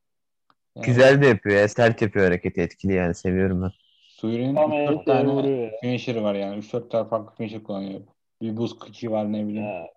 Yani 0.75 0.85
Güzel 0.85 1.21
de 1.21 1.27
yapıyor 1.27 1.55
ya. 1.55 1.67
Sert 1.67 2.01
yapıyor 2.01 2.25
hareketi. 2.25 2.61
Etkili 2.61 2.93
yani. 2.93 3.15
Seviyorum 3.15 3.61
ben. 3.61 3.71
3-4 4.23 4.37
enseye 4.37 5.03
tane 5.05 5.29
vuruyor 5.29 5.57
ya. 5.57 5.71
finisher'ı 5.81 6.23
var 6.23 6.35
yani. 6.35 6.57
3-4 6.59 6.89
tane 6.89 7.09
farklı 7.09 7.35
finisher 7.35 7.63
kullanıyor. 7.63 8.01
Bir 8.41 8.57
buz 8.57 8.79
kıçı 8.79 9.11
var 9.11 9.33
ne 9.33 9.47
bileyim. 9.47 9.65
Ya, 9.65 9.87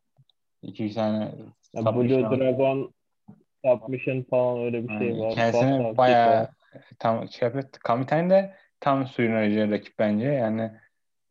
İki 0.63 0.95
tane 0.95 1.33
ya 1.75 1.95
Blue. 1.95 2.09
Dragon 2.09 2.93
submission 3.65 4.23
falan 4.23 4.59
öyle 4.59 4.89
bir 4.89 4.99
şey 4.99 5.19
var. 5.19 5.35
Kendisini 5.35 5.79
Bastard 5.79 5.97
bayağı 5.97 6.47
kick 6.47 6.63
tam 6.99 7.29
şey 7.29 7.47
yapıyor. 7.47 7.65
Kamitani 7.71 8.31
de 8.31 8.55
tam 8.81 9.07
suyun 9.07 9.33
aracı 9.33 9.71
rakip 9.71 9.99
bence. 9.99 10.27
Yani 10.27 10.73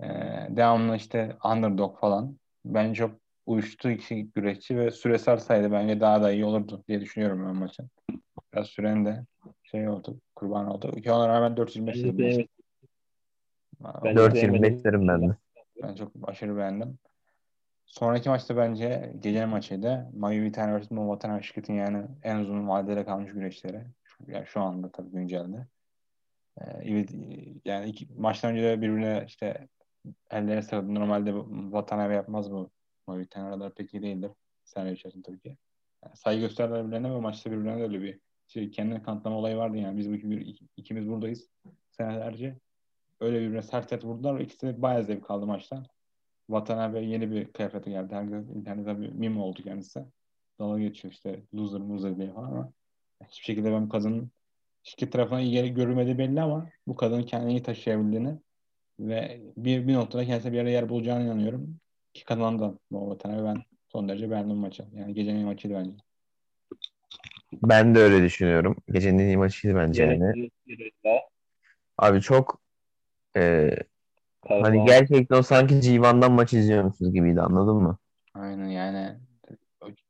e, 0.04 0.08
devamlı 0.50 0.96
işte 0.96 1.36
underdog 1.44 2.00
falan. 2.00 2.38
Bence 2.66 2.94
çok 2.94 3.12
uyuştu 3.46 3.90
iki 3.90 4.32
güreşçi 4.32 4.78
ve 4.78 4.92
süre 4.92 5.18
sarsaydı 5.18 5.72
bence 5.72 6.00
daha 6.00 6.24
da 6.24 6.32
iyi 6.32 6.46
olurdu 6.46 6.84
diye 6.88 7.02
düşünüyorum 7.02 7.46
ben 7.48 7.56
maçın. 7.56 7.90
Biraz 8.54 8.68
süren 8.68 9.06
de 9.06 9.26
şey 9.64 9.90
oldu, 9.90 10.20
kurban 10.36 10.68
oldu. 10.68 10.92
Ki 11.02 11.12
ona 11.12 11.28
rağmen 11.28 11.52
4.25 11.52 11.88
Ben 11.88 11.94
de 11.94 12.04
dedim 12.04 12.26
maçı. 12.26 12.36
sevmedim. 12.36 12.48
Ben 14.04 14.16
de 14.16 14.20
4.25 14.20 14.40
sevmedim. 14.40 14.84
derim 14.84 15.08
ben 15.08 15.30
de. 15.30 15.36
Ben 15.84 15.96
çok 15.96 16.12
aşırı 16.24 16.58
beğendim. 16.58 17.00
Sonraki 17.92 18.30
maçta 18.30 18.58
bence 18.58 19.14
gecenin 19.20 19.50
maçıydı. 19.50 20.10
Mayu 20.14 20.44
Vitani 20.44 20.82
vs. 20.82 20.92
Movatan 20.92 21.40
şirketin 21.40 21.74
yani 21.74 22.08
en 22.24 22.40
uzun 22.40 22.68
vadede 22.68 23.06
kalmış 23.06 23.32
güreşleri. 23.32 23.86
Yani 24.28 24.48
şu 24.48 24.62
anda 24.62 24.92
tabii 24.92 25.12
güncelde. 25.12 25.68
Ee, 26.62 27.06
yani 27.66 27.90
iki, 27.90 28.08
maçtan 28.18 28.52
önce 28.52 28.64
de 28.64 28.82
birbirine 28.82 29.24
işte 29.28 29.68
elleri 30.32 30.64
sarıldı. 30.64 30.96
Normalde 30.96 31.34
Watanabe 31.64 32.14
yapmaz 32.14 32.52
bu. 32.52 32.72
Mayu 33.08 33.20
Vitani 33.22 33.48
aralar 33.48 33.74
pek 33.76 33.94
iyi 33.94 34.04
değildir. 34.04 34.32
Senaryo 34.64 34.94
içerisinde 34.94 35.24
tabii 35.24 35.40
ki. 35.40 35.58
Yani 36.06 36.16
saygı 36.16 36.42
gösterdiler 36.42 36.84
birbirlerine 36.84 37.12
ve 37.12 37.20
maçta 37.20 37.52
birbirlerine 37.52 37.80
de 37.80 37.84
öyle 37.84 38.02
bir 38.02 38.20
şey, 38.48 38.72
kendini 38.72 39.04
kanıtlama 39.04 39.38
olayı 39.38 39.58
vardı 39.58 39.78
yani. 39.78 39.98
Biz 39.98 40.10
bu 40.10 40.16
iki- 40.16 40.68
ikimiz 40.78 41.10
buradayız 41.10 41.50
senelerce. 41.92 42.58
Öyle 43.20 43.42
birbirine 43.42 43.62
sert 43.62 43.90
sert 43.90 44.06
vurdular 44.06 44.40
ve 44.40 44.44
ikisi 44.44 44.68
de 44.68 44.82
bayağı 44.82 45.04
zevk 45.04 45.32
aldı 45.32 45.46
maçtan. 45.46 45.86
Watanabe 46.48 47.00
yeni 47.00 47.32
bir 47.32 47.46
kıyafete 47.46 47.92
geldi. 47.92 48.16
Herkes 48.16 48.56
internette 48.56 49.02
bir 49.02 49.10
meme 49.12 49.40
oldu 49.40 49.64
kendisi. 49.64 50.06
Dalga 50.60 50.80
geçiyor 50.80 51.14
işte 51.14 51.44
loser 51.56 51.80
loser 51.80 52.18
diye 52.18 52.34
falan 52.34 52.48
ama 52.48 52.72
hiçbir 53.28 53.46
şekilde 53.46 53.72
ben 53.72 53.90
kadının 53.90 54.32
şirket 54.84 55.12
tarafından 55.12 55.42
iyi 55.42 55.52
geri 55.52 55.74
görülmediği 55.74 56.18
belli 56.18 56.42
ama 56.42 56.70
bu 56.88 56.96
kadının 56.96 57.24
kendini 57.24 57.64
taşıyabildiğini 57.64 58.40
ve 59.00 59.42
bir, 59.58 59.88
bir 59.88 59.94
noktada 59.94 60.26
kendisine 60.26 60.52
bir 60.52 60.58
yere 60.58 60.72
yer 60.72 60.90
bulacağına 60.90 61.24
inanıyorum. 61.24 61.80
Ki 62.14 62.26
kazandı 62.26 62.80
bu 62.92 63.10
Watanabe. 63.12 63.44
Ben 63.46 63.64
son 63.92 64.10
derece 64.10 64.30
beğendim 64.30 64.58
maçı. 64.58 64.86
Yani 64.94 65.14
gecenin 65.14 65.38
iyi 65.38 65.46
maçıydı 65.46 65.74
bence. 65.76 65.96
Ben 67.54 67.96
de 67.96 68.00
öyle 68.00 68.24
düşünüyorum. 68.24 68.76
Gecenin 68.92 69.20
en 69.20 69.28
iyi 69.28 69.38
maçıydı 69.38 69.76
bence 69.76 70.04
yani. 70.04 70.50
Abi 71.98 72.22
çok 72.22 72.62
e, 73.36 73.70
kazan. 74.48 74.64
hani 74.64 74.86
gerçekten 74.86 75.38
o 75.38 75.44
sanki 75.44 75.82
Civan'dan 75.82 76.32
maç 76.32 76.54
izliyormuşuz 76.54 77.14
gibiydi 77.14 77.42
anladın 77.42 77.76
mı? 77.76 77.98
Aynen 78.34 78.68
yani. 78.68 79.18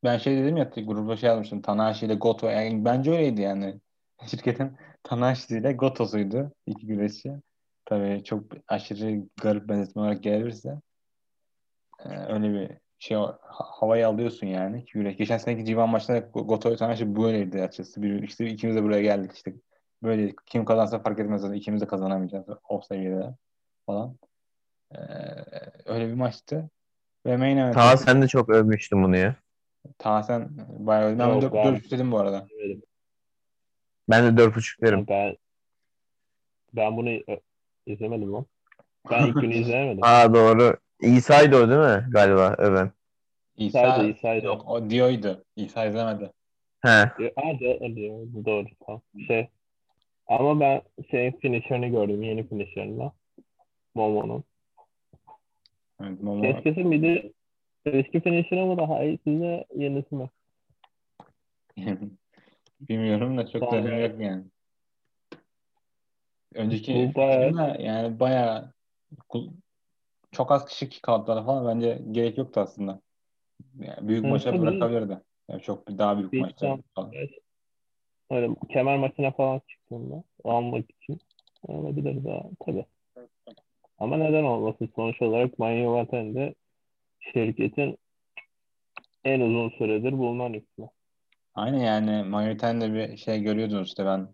Ben 0.04 0.18
şey 0.18 0.38
dedim 0.38 0.58
ya 0.58 0.72
gruba 0.76 1.18
şey 1.18 1.30
yazmıştım 1.30 1.62
Tanahashi 1.62 2.06
ile 2.06 2.16
Goto 2.16 2.48
yani 2.48 2.86
bence 2.86 3.12
öyleydi 3.12 3.42
yani. 3.42 3.80
Şirketin 4.28 4.72
Tanahashi 5.04 5.58
ile 5.58 5.74
Goto'suydu 5.74 6.52
iki 6.66 6.88
güreşçi. 6.88 7.32
Tabii 7.86 8.24
çok 8.24 8.44
aşırı 8.68 9.22
garip 9.42 9.70
benzetme 9.70 10.02
olarak 10.02 10.24
gelirse 10.24 10.82
e, 12.06 12.10
öyle 12.10 12.54
bir 12.54 12.78
şey 13.00 13.18
ha- 13.18 13.40
havayı 13.50 14.08
alıyorsun 14.08 14.48
yani 14.48 14.86
güreş. 14.94 15.18
Geçen 15.18 15.38
seneki 15.38 15.66
Civan 15.66 15.90
maçında 15.90 16.20
Goto 16.20 16.76
Tanahashi 16.76 17.16
böyleydi 17.16 17.62
açıkçası. 17.62 18.02
Bir, 18.02 18.24
işte 18.24 18.46
ikimiz 18.48 18.76
de 18.76 18.84
buraya 18.84 19.02
geldik 19.02 19.32
işte. 19.36 19.54
Böyle 20.04 20.34
kim 20.46 20.66
kazansa 20.66 21.00
fark 21.00 21.20
etmez 21.20 21.42
zaten 21.42 21.56
ikimiz 21.56 21.82
de 21.82 21.88
kazanamayacağız 21.88 22.46
o 22.70 22.82
seviyede 22.82 23.36
falan 23.92 24.18
E, 24.92 25.00
öyle 25.86 26.08
bir 26.08 26.14
maçtı 26.14 26.70
ve 27.26 27.38
main 27.38 27.58
event 27.58 27.74
Ta 27.74 27.98
sen 27.98 28.22
de 28.22 28.28
çok 28.28 28.50
övmüştün 28.50 29.04
bunu 29.04 29.18
ya. 29.18 29.36
Ta 29.98 30.24
sen 30.24 30.50
bayağı 30.70 31.06
öyle. 31.06 31.20
Ben 31.20 31.30
Yok, 31.30 31.42
dört, 31.42 31.54
ben- 31.54 31.66
dört 31.66 31.84
istedim 31.84 32.12
bu 32.12 32.18
arada. 32.20 32.48
Ben 34.10 34.38
de 34.38 34.42
4.5 34.42 34.82
derim. 34.82 35.06
Ben 35.08 35.38
ben 36.74 36.98
bunu 36.98 37.10
e, 37.10 37.42
izlemedim 37.86 38.34
lan. 38.34 38.46
Ben 39.12 39.28
ilk 39.28 39.42
günü 39.42 39.54
izlemedim. 39.62 40.04
Aa 40.04 40.34
doğru. 40.34 40.78
İsa'ydı 41.02 41.58
o 41.58 41.70
değil 41.70 41.80
mi 41.80 42.08
galiba 42.12 42.56
öven? 42.58 42.92
İsa, 43.58 43.88
İsa'ydı, 43.88 44.10
İsa'ydı. 44.10 44.46
yok 44.46 44.70
o 44.70 44.90
Dio'ydu. 44.90 45.46
İsa 45.56 45.86
izlemedi. 45.86 46.32
He. 46.82 46.90
Aa, 46.90 47.60
doğru, 47.60 47.96
doğru, 47.96 48.46
doğru 48.46 48.66
tamam. 48.86 49.02
Şey 49.28 49.50
ama 50.28 50.60
ben 50.60 50.82
şeyin 51.12 51.32
finisher'ını 51.32 51.88
gördüm. 51.88 52.24
Yeni 52.24 52.48
finisher'ını. 52.48 53.12
Momo'nun. 53.96 54.44
Evet, 56.02 56.22
Momo. 56.22 56.44
Bir 56.66 57.02
de 57.02 57.34
eski 57.86 58.22
finisher'ı 58.22 58.66
mı 58.66 58.78
daha 58.78 59.04
iyisi 59.04 59.26
de 59.26 59.66
yenisi 59.76 60.16
mi? 60.16 60.30
Bilmiyorum 62.82 63.38
da 63.38 63.48
çok 63.48 63.72
da 63.72 63.76
yok 63.76 64.20
yani. 64.22 64.44
Önceki 66.56 67.12
bayağı- 67.16 67.50
finisher'da 67.50 67.82
yani 67.82 68.20
bayağı 68.20 68.74
çok 70.32 70.52
az 70.52 70.66
kişi 70.66 70.90
kick 70.90 71.10
out'lara 71.10 71.44
falan 71.44 71.68
bence 71.68 72.02
gerek 72.12 72.38
yoktu 72.38 72.60
aslında. 72.60 73.02
Yani 73.80 74.08
büyük 74.08 74.24
maça 74.24 74.60
bırakabilirdi. 74.60 75.18
Yani 75.50 75.62
çok 75.62 75.88
daha 75.88 76.18
büyük 76.18 76.32
Büyük 76.32 76.46
maçlar. 76.46 76.80
Öyle 78.32 78.50
kemer 78.70 78.98
maçına 78.98 79.32
falan 79.32 79.62
çıktığında 79.68 80.24
almak 80.44 80.86
için 80.92 81.22
olabilir 81.68 82.24
daha 82.26 82.44
tabii. 82.66 82.86
Ama 84.02 84.18
neden 84.18 84.44
olmasın? 84.44 84.90
Sonuç 84.96 85.22
olarak 85.22 85.60
Manyo 85.60 85.94
Vaten'de 85.94 86.56
şirketin 87.20 87.98
en 89.24 89.40
uzun 89.40 89.70
süredir 89.70 90.12
bulunan 90.12 90.54
ismi. 90.54 90.90
Aynen 91.56 91.80
yani 91.80 92.30
Mayoten 92.30 92.82
de 92.82 92.94
bir 92.94 93.18
şey 93.18 93.42
görüyordunuz 93.42 93.88
işte 93.88 94.06
ben 94.06 94.28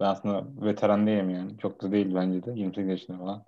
ben 0.00 0.04
aslında 0.04 0.66
veteran 0.66 1.06
değilim 1.06 1.30
yani. 1.30 1.58
Çok 1.58 1.82
da 1.82 1.92
değil 1.92 2.14
bence 2.14 2.44
de. 2.44 2.52
28 2.54 2.90
yaşında 2.90 3.18
falan. 3.18 3.44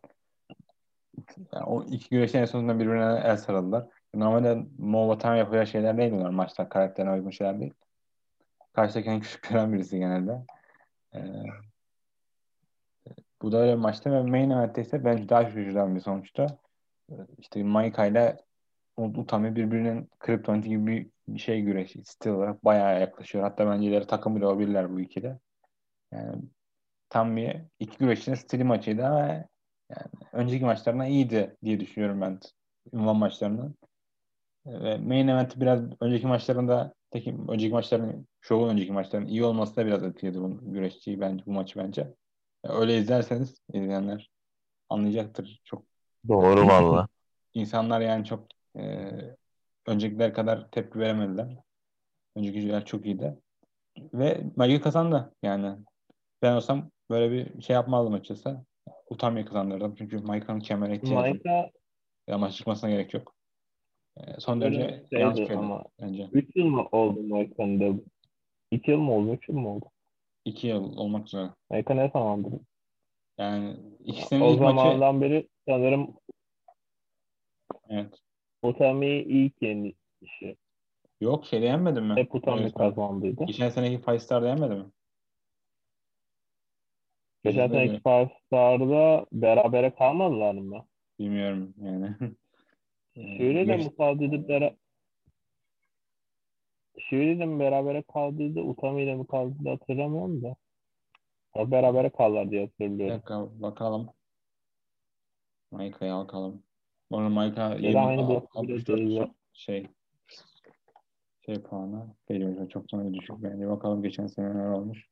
Yani 1.53 1.65
o 1.65 1.85
iki 1.85 2.09
güreşin 2.09 2.39
en 2.39 2.45
sonunda 2.45 2.79
birbirine 2.79 3.21
el 3.25 3.37
sarıldılar. 3.37 3.87
Normalde 4.15 4.67
Mo 4.79 5.09
Vatan 5.09 5.37
yapacağı 5.37 5.67
şeyler 5.67 5.99
değil 5.99 6.13
bunlar 6.13 6.31
maçta. 6.31 6.69
Karakterine 6.69 7.13
uygun 7.13 7.31
şeyler 7.31 7.61
değil. 7.61 7.73
Karşıdaki 8.73 9.09
en 9.09 9.21
küçük 9.21 9.43
gören 9.43 9.73
birisi 9.73 9.99
genelde. 9.99 10.45
Ee, 11.15 11.19
bu 13.45 13.53
da 13.53 13.59
öyle 13.59 13.75
maçta 13.75 14.13
ve 14.13 14.23
main 14.23 14.51
event'te 14.51 14.83
ise 14.83 15.05
bence 15.05 15.29
daha 15.29 15.43
şaşırtıcı 15.45 15.95
bir 15.95 16.01
sonuçta. 16.01 16.59
Ee, 17.11 17.15
İşte 17.39 17.65
Maika 17.65 18.07
ile 18.07 18.37
Utami 18.97 19.57
birbirinin 19.57 20.11
Kryptonite 20.19 20.69
gibi 20.69 21.11
bir, 21.29 21.39
şey 21.39 21.63
güreşi. 21.63 22.05
Stil 22.05 22.31
olarak 22.31 22.65
bayağı 22.65 23.01
yaklaşıyor. 23.01 23.45
Hatta 23.45 23.67
bence 23.71 23.89
ileri 23.89 24.07
takım 24.07 24.37
bile 24.37 24.47
olabilirler 24.47 24.93
bu 24.93 25.01
ikili. 25.01 25.39
Yani 26.13 26.43
tam 27.11 27.37
bir 27.37 27.57
iki 27.81 27.99
güreşçinin 27.99 28.37
stili 28.37 28.65
maçıydı 28.65 29.07
ama 29.07 29.21
yani 29.91 30.07
önceki 30.33 30.65
maçlarına 30.65 31.07
iyiydi 31.07 31.57
diye 31.65 31.81
düşünüyorum 31.81 32.21
ben 32.21 32.41
ünvan 32.93 33.17
maçlarının. 33.17 33.77
Ve 34.67 34.99
main 34.99 35.29
event 35.29 35.61
biraz 35.61 35.81
önceki 36.01 36.27
maçlarında 36.27 36.95
önceki 37.49 37.73
maçların 37.73 38.29
şovun 38.41 38.69
önceki 38.69 38.93
maçların 38.93 39.27
iyi 39.27 39.45
olması 39.45 39.77
da 39.77 39.87
biraz 39.87 40.03
etkiledi 40.05 40.41
bu 40.41 40.73
güreşçiyi 40.73 41.21
bence 41.21 41.47
bu 41.47 41.53
maçı 41.53 41.79
bence. 41.79 42.15
Öyle 42.69 42.99
izlerseniz 42.99 43.63
izleyenler 43.73 44.31
anlayacaktır 44.89 45.61
çok 45.65 45.83
Doğru 46.29 46.67
valla. 46.67 47.09
insanlar 47.55 48.01
yani 48.01 48.25
çok 48.25 48.47
e, 48.79 49.11
öncekiler 49.87 50.35
kadar 50.35 50.71
tepki 50.71 50.99
veremediler. 50.99 51.57
Önceki 52.37 52.59
yüzler 52.59 52.85
çok 52.85 53.07
iyiydi. 53.07 53.39
Ve 53.99 54.41
Michael 54.57 54.81
kazandı 54.81 55.35
yani. 55.43 55.77
Ben 56.43 56.53
olsam 56.53 56.91
böyle 57.11 57.31
bir 57.31 57.63
şey 57.63 57.75
yapmazdım 57.75 58.15
açıkçası. 58.15 58.65
Utanmaya 59.11 59.45
kazandırdım. 59.45 59.95
Çünkü 59.95 60.17
Michael'ın 60.17 60.61
kemere 60.61 60.97
ihtiyacı 60.97 61.15
Maika 61.15 61.71
ya 62.29 62.39
maç 62.39 62.57
çıkmasına 62.57 62.91
gerek 62.91 63.15
yok. 63.15 63.35
E, 64.17 64.41
son 64.41 64.61
derece 64.61 65.05
yanlış 65.11 65.51
ama. 65.51 65.85
bence. 66.01 66.29
3 66.33 66.57
yıl 66.57 66.67
mı 66.67 66.89
oldu 66.93 67.23
Maika'nın 67.23 67.81
da? 67.81 68.01
2 68.71 68.91
yıl 68.91 68.99
mı 68.99 69.13
oldu? 69.13 69.33
3 69.33 69.49
yıl 69.49 69.57
mı 69.57 69.69
oldu? 69.69 69.87
İki 70.45 70.67
yıl 70.67 70.97
olmak 70.97 71.27
üzere. 71.27 71.51
Maika 71.71 71.95
ne 71.95 72.11
zamandır? 72.13 72.61
Yani 73.39 73.77
ikisinin 74.05 74.41
O 74.41 74.53
ilk 74.53 74.61
maçı 74.61 74.77
zamandan 74.77 75.21
beri 75.21 75.49
sanırım 75.69 76.15
evet. 77.89 78.15
Utami'yi 78.63 79.25
ilk 79.25 79.63
yenişi. 79.63 80.57
Yok 81.21 81.47
şeyde 81.47 81.65
yenmedin 81.67 82.05
mi? 82.05 82.17
Hep 82.17 82.35
Utami 82.35 82.73
kazandıydı. 82.73 83.45
Geçen 83.45 83.71
seneki 83.71 84.05
Five 84.05 84.19
Star'da 84.19 84.49
yenmedi 84.49 84.75
mi? 84.75 84.85
Geçen 87.45 87.69
seneki 87.69 88.03
Five 88.03 88.31
Star'da 88.47 89.27
berabere 89.33 89.95
kalmadılar 89.95 90.55
mı? 90.55 90.87
Bilmiyorum 91.19 91.75
yani. 91.83 92.15
Şöyle 93.15 93.69
de 93.69 93.77
Geç- 93.77 93.85
mi 93.87 93.97
kaldıydı? 93.97 94.77
De 97.13 97.47
mi 97.47 97.61
berabere 97.61 98.03
kaldıydı? 98.03 98.61
Utami 98.61 99.03
ile 99.03 99.15
mi 99.15 99.27
kaldıydı 99.27 99.69
hatırlamıyorum 99.69 100.43
da. 100.43 100.57
Ya 101.57 101.71
berabere 101.71 102.11
kaldılar 102.11 102.51
diye 102.51 102.63
Bir 102.63 102.67
hatırlıyorum. 102.67 103.15
dakika 103.17 103.63
bakalım. 103.63 104.09
Maika'ya 105.71 106.19
bakalım. 106.19 106.63
Arada 107.13 107.29
Maika 107.29 107.63
Ya 107.63 107.77
20, 107.77 108.29
bir 108.29 108.35
64 108.35 108.87
değil 108.89 109.11
ya. 109.11 109.35
şey 109.53 109.87
şey 111.47 111.55
puanı 111.63 112.15
geliyor. 112.29 112.69
Çok 112.69 112.91
sonra 112.91 113.15
düşük 113.15 113.43
bence. 113.43 113.69
Bakalım 113.69 114.03
geçen 114.03 114.27
sene 114.27 114.51
neler 114.55 114.69
olmuş. 114.69 115.09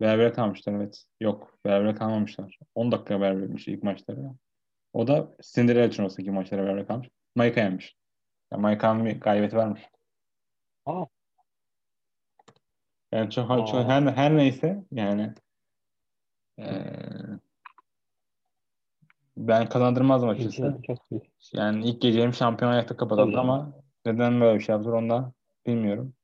Berabere 0.00 0.32
kalmışlar 0.32 0.72
evet. 0.72 1.04
Yok 1.20 1.58
berabere 1.64 1.94
kalmamışlar. 1.94 2.58
10 2.74 2.92
dakika 2.92 3.20
beraber 3.20 3.42
etmiş 3.42 3.68
ilk 3.68 3.82
maçları. 3.82 4.30
O 4.92 5.06
da 5.06 5.36
Cinderella 5.54 5.90
turnuvasındaki 5.90 6.30
maçlara 6.30 6.64
beraber 6.64 6.86
kalmış. 6.86 7.08
Maika 7.34 7.60
yenmiş. 7.60 7.96
Yani 8.52 8.60
Maika'nın 8.62 9.04
bir 9.06 9.20
galibiyeti 9.20 9.56
varmış. 9.56 9.80
Aa. 10.86 11.04
Yani 13.12 13.30
çok, 13.30 13.50
Aa. 13.50 13.66
çok 13.66 13.84
her, 13.84 14.02
her 14.02 14.36
neyse 14.36 14.84
yani 14.92 15.34
eee, 16.58 17.38
ben 19.36 19.68
kazandırmazdım 19.68 20.28
açıkçası. 20.28 20.78
Yani 21.52 21.86
ilk 21.88 22.02
gece 22.02 22.22
hem 22.22 22.34
şampiyon 22.34 22.72
ayakta 22.72 22.96
kapatıldı 22.96 23.30
Tabii. 23.30 23.40
ama 23.40 23.72
neden 24.06 24.40
böyle 24.40 24.58
bir 24.58 24.64
şey 24.64 24.74
yaptılar 24.74 24.94
ondan 24.94 25.32
bilmiyorum. 25.66 26.14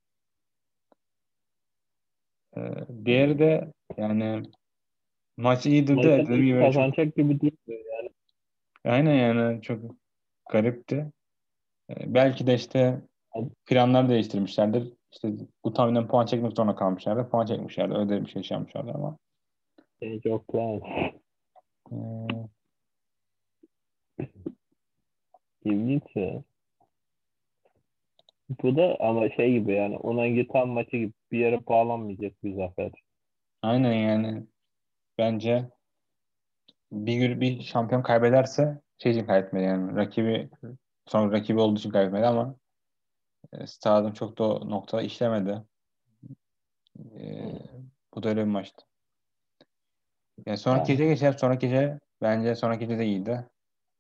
Ee, 2.57 2.61
diğeri 3.05 3.39
de 3.39 3.73
yani 3.97 4.43
maç 5.37 5.67
iyiydi 5.67 5.97
de 5.97 6.03
dediğim 6.03 6.45
gibi 6.45 6.61
çok, 6.61 6.75
kazanacak 6.75 7.17
gibi 7.17 7.41
değil. 7.41 7.57
aynen 8.85 9.15
yani 9.15 9.63
çok 9.63 9.81
garipti. 10.51 11.13
Ee, 11.91 12.15
belki 12.15 12.47
de 12.47 12.55
işte 12.55 13.01
planlar 13.67 14.09
değiştirmişlerdir. 14.09 14.93
İşte 15.13 15.33
Utami'den 15.63 16.09
puan 16.09 16.27
çekmek 16.27 16.53
zorunda 16.53 16.75
kalmışlardı. 16.77 17.31
Puan 17.31 17.47
çekmişlerdi. 17.47 17.95
Öyle 17.95 18.23
bir 18.25 18.31
şey 18.31 18.57
yapmışlardı 18.57 18.91
ama. 18.95 19.19
Change 20.03 20.33
of 20.35 20.47
plans. 20.49 20.83
ee, 21.93 21.97
İlginç 25.65 26.03
ya. 26.15 26.43
Bu 28.63 28.77
da 28.77 28.97
ama 29.01 29.31
şey 29.31 29.53
gibi 29.53 29.73
yani 29.75 29.97
Onangi 29.97 30.49
tam 30.49 30.69
maçı 30.71 30.97
gibi 30.97 31.13
bir 31.33 31.39
yere 31.39 31.67
bağlanmayacak 31.67 32.45
bir 32.45 32.55
zafer. 32.55 32.91
aynen 33.63 33.93
yani 33.93 34.47
bence 35.19 35.71
bir 36.93 37.17
gün 37.17 37.41
bir 37.41 37.61
şampiyon 37.63 38.03
kaybederse 38.03 38.81
şey 38.99 39.13
için 39.13 39.27
kaybetmedi 39.27 39.65
yani 39.65 39.97
rakibi 39.97 40.51
sonra 41.07 41.33
rakibi 41.33 41.61
olduğu 41.61 41.79
için 41.79 41.91
kaybetmedi 41.91 42.27
ama 42.27 42.57
e, 43.53 43.67
Stad'ın 43.67 44.13
çok 44.13 44.39
da 44.39 44.45
o 44.45 44.71
noktada 44.71 45.03
işlemedi. 45.03 45.63
E, 46.99 47.53
bu 48.15 48.23
da 48.23 48.29
öyle 48.29 48.41
bir 48.41 48.51
maçtı. 48.51 48.87
Yani 50.47 50.59
sonraki 50.59 50.93
gece 50.93 51.07
geçelim. 51.07 51.39
Sonraki 51.39 51.67
gece 51.69 51.99
bence 52.23 52.55
sonraki 52.55 52.87
gece 52.87 52.99
de 52.99 53.07
iyiydi. 53.07 53.49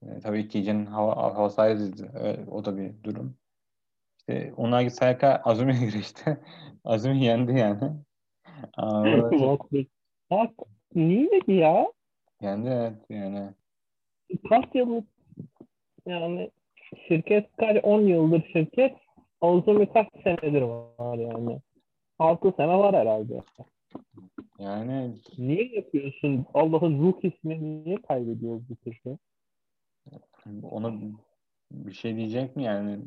E, 0.02 0.20
tabii 0.20 0.40
ilk 0.40 0.50
gecenin 0.50 0.86
hava, 0.86 1.16
havası 1.16 1.62
ayrıydı. 1.62 2.06
Ö- 2.14 2.46
O 2.50 2.64
da 2.64 2.76
bir 2.76 3.02
durum. 3.04 3.36
İşte 4.18 4.52
Unagi 4.56 4.90
Sayaka 4.90 5.42
Azumi'ye 5.44 5.80
güreşti. 5.86 6.38
Azumi 6.84 7.24
yendi 7.24 7.58
yani. 7.58 7.80
Orada 8.78 9.38
çok- 9.38 9.70
Bak 10.30 10.50
niye 10.94 11.40
ki 11.40 11.52
ya? 11.52 11.92
yendi 12.40 12.68
evet 12.68 12.94
yani. 13.08 13.50
Kaç 14.48 14.64
yıllık 14.74 15.04
yani 16.06 16.50
şirket 17.08 17.56
kaç 17.56 17.76
10 17.84 18.00
yıldır 18.00 18.44
şirket 18.52 18.96
Ozumi 19.42 19.92
kaç 19.92 20.08
senedir 20.24 20.62
var 20.62 21.18
yani. 21.18 21.60
6 22.18 22.52
sene 22.56 22.78
var 22.78 22.94
herhalde. 22.94 23.42
Yani 24.58 25.14
Niye 25.38 25.74
yapıyorsun? 25.74 26.46
Allah'ın 26.54 26.98
ruh 26.98 27.24
ismini 27.24 27.84
niye 27.84 28.02
kaybediyoruz 28.02 28.62
bu 28.68 28.76
tür 28.76 29.00
ona 30.62 30.94
bir 31.72 31.92
şey 31.92 32.16
diyecek 32.16 32.56
mi 32.56 32.62
yani? 32.64 32.98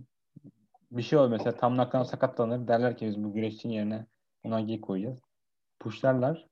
Bir 0.92 1.02
şey 1.02 1.20
olur 1.20 1.30
mesela 1.30 1.58
tam 1.58 1.78
naklan 1.78 2.04
sakatlanır 2.04 2.68
derler 2.68 2.98
ki 2.98 3.06
biz 3.06 3.24
bu 3.24 3.34
güreşçinin 3.34 3.74
yerine 3.74 4.06
Unagi'yi 4.44 4.82
koyacağız. 4.82 5.20
Pushlarlar. 5.80 6.48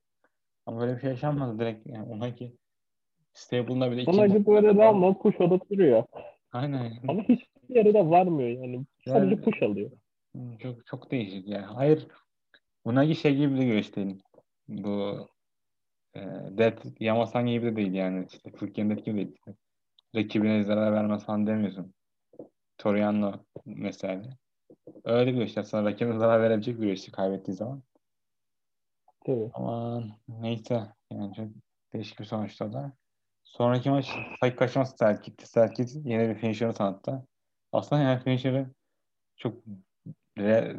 Ama 0.65 0.79
böyle 0.81 0.95
bir 0.95 1.01
şey 1.01 1.09
yaşanmadı 1.09 1.59
direkt 1.59 1.87
yani 1.87 2.13
Unagi 2.13 2.55
stable'ında 3.33 3.91
bile 3.91 4.01
ikinci- 4.01 4.27
gibi 4.27 4.45
böyle 4.45 4.75
rağmen 4.75 5.13
push 5.19 5.41
alıp 5.41 5.69
duruyor. 5.69 6.03
Aynen. 6.51 6.91
Ama 7.07 7.23
hiçbir 7.23 7.75
yere 7.75 7.93
de 7.93 8.09
varmıyor 8.09 8.49
yani. 8.49 8.85
Sadece 9.07 9.35
Yani- 9.35 9.41
push 9.41 9.63
alıyor. 9.63 9.91
Çok 10.59 10.85
çok 10.85 11.11
değişik 11.11 11.47
yani. 11.47 11.65
Hayır. 11.65 12.07
Unagi 12.85 13.15
şey 13.15 13.35
gibi 13.35 13.57
de 13.57 13.95
değil. 13.95 14.23
Bu 14.67 15.27
e, 16.15 16.19
Death 16.57 17.01
Yamasan 17.01 17.47
gibi 17.47 17.65
de 17.65 17.75
değil 17.75 17.93
yani. 17.93 18.27
İşte 18.31 18.51
Furkan 18.51 18.89
Death 18.89 19.05
gibi 19.05 19.17
değil. 19.17 19.37
Rakibine 20.15 20.63
zarar 20.63 20.93
vermez 20.93 21.25
falan 21.25 21.47
demiyorsun. 21.47 21.93
Toriano 22.77 23.45
mesela. 23.65 24.37
Öyle 25.03 25.31
bir 25.31 25.35
güreşler. 25.37 25.63
Sana 25.63 25.89
rakibine 25.89 26.17
zarar 26.17 26.41
verebilecek 26.41 26.75
bir 26.75 26.81
güreşi 26.81 27.11
kaybettiği 27.11 27.57
zaman. 27.57 27.83
Tabii. 29.25 29.49
Ama 29.53 30.03
neyse. 30.27 30.83
Yani 31.11 31.35
çok 31.35 31.47
değişik 31.93 32.19
bir 32.19 32.25
sonuçta 32.25 32.73
da. 32.73 32.93
Sonraki 33.43 33.89
maç 33.89 34.09
sayı 34.39 34.55
kaçması 34.55 34.97
Selkit. 34.97 35.47
Selkit 35.47 35.95
yeni 36.05 36.29
bir 36.29 36.35
finisher'ı 36.35 36.73
tanıttı. 36.73 37.27
Aslında 37.71 38.01
yani 38.01 38.23
finisher'ı 38.23 38.69
çok 39.37 39.63
re, 40.37 40.75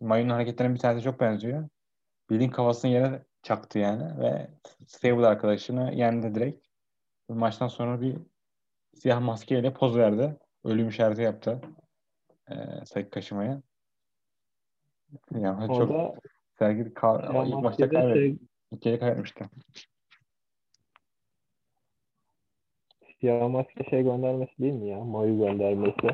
Mayun'un 0.00 0.30
hareketlerine 0.30 0.74
bir 0.74 0.78
tanesi 0.78 1.04
çok 1.04 1.20
benziyor. 1.20 1.68
Bildiğin 2.30 2.50
kafasını 2.50 2.90
yere 2.90 3.24
çaktı 3.42 3.78
yani 3.78 4.20
ve 4.20 4.50
stable 4.86 5.26
arkadaşını 5.26 5.94
yendi 5.94 6.34
direkt. 6.34 6.66
Maçtan 7.28 7.68
sonra 7.68 8.00
bir 8.00 8.16
siyah 8.94 9.20
maskeyle 9.20 9.72
poz 9.72 9.96
verdi. 9.96 10.36
Ölüm 10.64 10.88
işareti 10.88 11.22
yaptı. 11.22 11.60
Ee, 12.50 12.54
sayı 12.84 13.10
kaşımaya. 13.10 13.62
Yani 15.34 15.76
çok 15.76 16.16
Sergi 16.58 16.94
kal- 16.94 17.34
ya 17.34 17.44
ilk 17.44 17.62
maçta 17.62 17.88
kaybetti. 17.88 18.18
şey, 18.18 18.38
İlk 18.72 18.82
kere 18.82 18.98
kaybetmişti. 18.98 19.44
siyah 23.20 23.48
maske 23.48 23.84
şey 23.90 24.02
göndermesi 24.02 24.52
değil 24.58 24.72
mi 24.72 24.88
ya? 24.88 25.00
Mayu 25.04 25.38
göndermesi. 25.38 26.08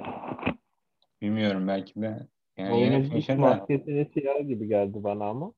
Bilmiyorum 1.23 1.69
belki 1.69 2.03
de. 2.03 2.27
Yani 2.57 2.81
yeni 2.81 3.03
finisher 3.03 3.39
de 3.39 4.09
siyah 4.15 4.49
gibi 4.49 4.69
geldi 4.69 5.05
bana 5.05 5.27
ama. 5.27 5.53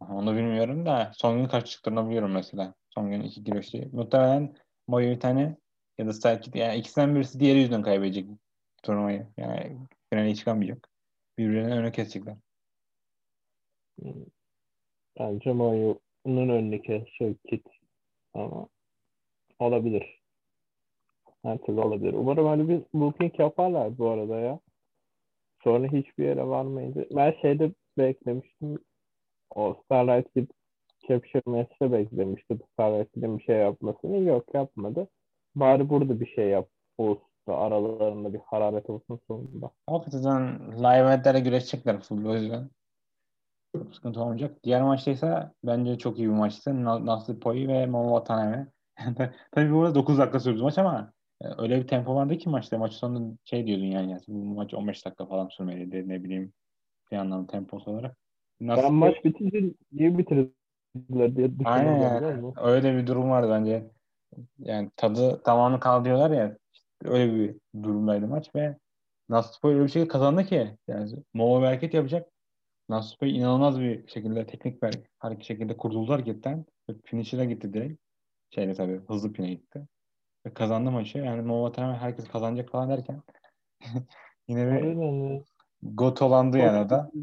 onu 0.00 0.36
bilmiyorum 0.36 0.86
da 0.86 1.12
son 1.14 1.38
gün 1.38 1.46
kaç 1.46 1.70
çıktığını 1.70 2.06
biliyorum 2.06 2.32
mesela. 2.32 2.74
Son 2.90 3.10
gün 3.10 3.20
iki 3.20 3.44
güreşti. 3.44 3.88
Muhtemelen 3.92 4.56
Mayu 4.86 5.10
bir 5.10 5.20
tane 5.20 5.56
ya 5.98 6.06
da 6.06 6.12
Serkit 6.12 6.56
yani 6.56 6.78
ikisinden 6.78 7.14
birisi 7.14 7.40
diğeri 7.40 7.58
yüzünden 7.58 7.82
kaybedecek 7.82 8.28
turnuvayı. 8.82 9.26
Yani 9.36 9.78
finale 10.12 10.34
çıkamayacak. 10.34 10.88
Birbirlerine 11.38 11.74
öne 11.74 11.92
kesecekler. 11.92 12.36
Hmm. 14.02 14.24
Bence 15.18 15.52
Mayu'nun 15.52 16.48
önüne 16.48 16.82
kesecek. 16.82 17.80
Ama 18.34 18.68
olabilir. 19.58 20.19
Her 21.44 21.58
türlü 21.58 21.80
olabilir. 21.80 22.12
Umarım 22.14 22.50
öyle 22.52 22.68
bir 22.68 22.82
booking 22.94 23.40
yaparlar 23.40 23.98
bu 23.98 24.08
arada 24.08 24.38
ya. 24.38 24.60
Sonra 25.64 25.86
hiçbir 25.86 26.24
yere 26.24 26.46
varmayınca. 26.46 27.06
Ben 27.10 27.34
şeyde 27.42 27.72
beklemiştim. 27.98 28.78
O 29.56 29.82
Starlight 29.84 30.32
Kid 30.34 30.50
Capture 31.08 31.42
Match'te 31.46 31.92
beklemiştim. 31.92 32.60
Starlight 32.72 33.16
bir 33.16 33.42
şey 33.44 33.56
yapmasını. 33.56 34.16
Yok 34.18 34.54
yapmadı. 34.54 35.08
Bari 35.54 35.88
burada 35.88 36.20
bir 36.20 36.26
şey 36.26 36.48
yap. 36.48 36.68
Olsun. 36.98 37.24
Aralarında 37.46 38.32
bir 38.32 38.40
hararet 38.46 38.90
olsun 38.90 39.20
sonunda. 39.28 39.70
Hakikaten 39.86 40.58
live 40.78 40.96
eventlerle 40.96 41.40
güreşecekler 41.40 42.00
full 42.00 42.24
o 42.26 42.34
yüzden. 42.34 42.70
Çok 43.76 43.94
sıkıntı 43.94 44.20
olmayacak. 44.20 44.64
Diğer 44.64 44.82
maçta 44.82 45.10
ise 45.10 45.50
bence 45.64 45.98
çok 45.98 46.18
iyi 46.18 46.28
bir 46.28 46.34
maçtı. 46.34 46.84
Na- 46.84 47.06
Nasıl 47.06 47.40
Poi 47.40 47.68
ve 47.68 47.86
Momo 47.86 48.18
Watanabe. 48.18 48.66
Tabii 49.52 49.72
bu 49.72 49.82
arada 49.82 49.94
9 49.94 50.18
dakika 50.18 50.40
sürdü 50.40 50.62
maç 50.62 50.78
ama 50.78 51.12
öyle 51.58 51.80
bir 51.80 51.88
tempo 51.88 52.14
vardı 52.14 52.38
ki 52.38 52.48
maçta. 52.48 52.78
Maç 52.78 52.92
sonunda 52.92 53.36
şey 53.44 53.66
diyordun 53.66 53.84
yani, 53.84 54.10
yani 54.10 54.22
bu 54.28 54.44
maç 54.44 54.74
15 54.74 55.06
dakika 55.06 55.26
falan 55.26 55.48
sürmeliydi 55.48 56.08
ne 56.08 56.24
bileyim 56.24 56.52
bir 57.10 57.16
anlamda 57.16 57.46
temposu 57.46 57.90
olarak. 57.90 58.16
Nasıl 58.60 58.82
Ben 58.82 58.94
maç 58.94 59.24
bitince 59.24 59.74
niye 59.92 60.18
bitirdiler 60.18 61.36
diye 61.36 61.50
Aynen 61.64 62.02
yani. 62.02 62.52
Öyle 62.56 62.96
bir 62.96 63.06
durum 63.06 63.30
vardı 63.30 63.48
bence. 63.50 63.90
Yani 64.58 64.90
tadı 64.96 65.42
tamamını 65.42 65.80
kal 65.80 66.04
diyorlar 66.04 66.30
ya. 66.30 66.56
işte 66.72 66.88
öyle 67.04 67.34
bir 67.34 67.56
durumdaydı 67.82 68.26
maç 68.26 68.54
ve 68.54 68.76
Nasupoy 69.28 69.74
öyle 69.74 69.84
bir 69.84 69.88
şekilde 69.88 70.08
kazandı 70.08 70.44
ki 70.44 70.76
yani 70.88 71.10
Momo 71.34 71.60
bir 71.60 71.66
hareket 71.66 71.94
yapacak. 71.94 72.28
Nasupoy 72.88 73.36
inanılmaz 73.38 73.80
bir 73.80 74.08
şekilde 74.08 74.46
teknik 74.46 74.82
bir 74.82 74.98
hareket 75.18 75.44
şekilde 75.44 75.76
kurtuldu 75.76 76.12
hareketten. 76.12 76.64
Finish'e 77.04 77.46
gitti 77.46 77.72
direkt. 77.72 78.02
Şeyle 78.50 78.74
tabii 78.74 79.00
hızlı 79.08 79.32
pine 79.32 79.50
gitti. 79.50 79.86
Kazandı 80.54 80.90
maçı. 80.90 81.18
Yani 81.18 81.66
Watanabe 81.66 81.98
herkes 81.98 82.28
kazanacak 82.28 82.70
falan 82.70 82.90
derken 82.90 83.22
yine 84.48 84.72
bir 84.72 85.42
gotolandı 85.82 86.58
yani 86.58 86.78
o 86.78 86.90
da. 86.90 87.10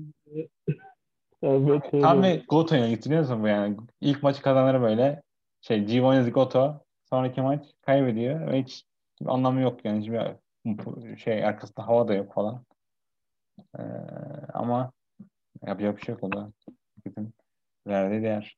Evet. 1.41 1.91
Tam 1.91 2.23
bir 2.23 2.47
Goto'ya 2.47 2.89
getiriyor 2.89 3.21
musun 3.21 3.43
bu 3.43 3.47
yani? 3.47 3.77
İlk 4.01 4.23
maçı 4.23 4.41
kazanır 4.41 4.81
böyle. 4.81 5.23
Şey 5.61 5.85
Giovanni 5.85 6.31
Goto. 6.31 6.83
Sonraki 7.09 7.41
maç 7.41 7.65
kaybediyor 7.81 8.51
ve 8.51 8.63
hiç 8.63 8.85
anlamı 9.25 9.61
yok 9.61 9.85
yani. 9.85 10.01
Hiçbir 10.65 11.17
şey 11.17 11.45
arkasında 11.45 11.87
hava 11.87 12.07
da 12.07 12.13
yok 12.13 12.33
falan. 12.33 12.65
Ee, 13.79 13.81
ama 14.53 14.91
yapacak 15.65 15.97
bir 15.97 16.01
şey 16.01 16.13
yok 16.15 16.23
o 16.23 16.31
da. 16.31 16.51
Bütün 17.05 17.33
verdiği 17.87 18.23
değer. 18.23 18.57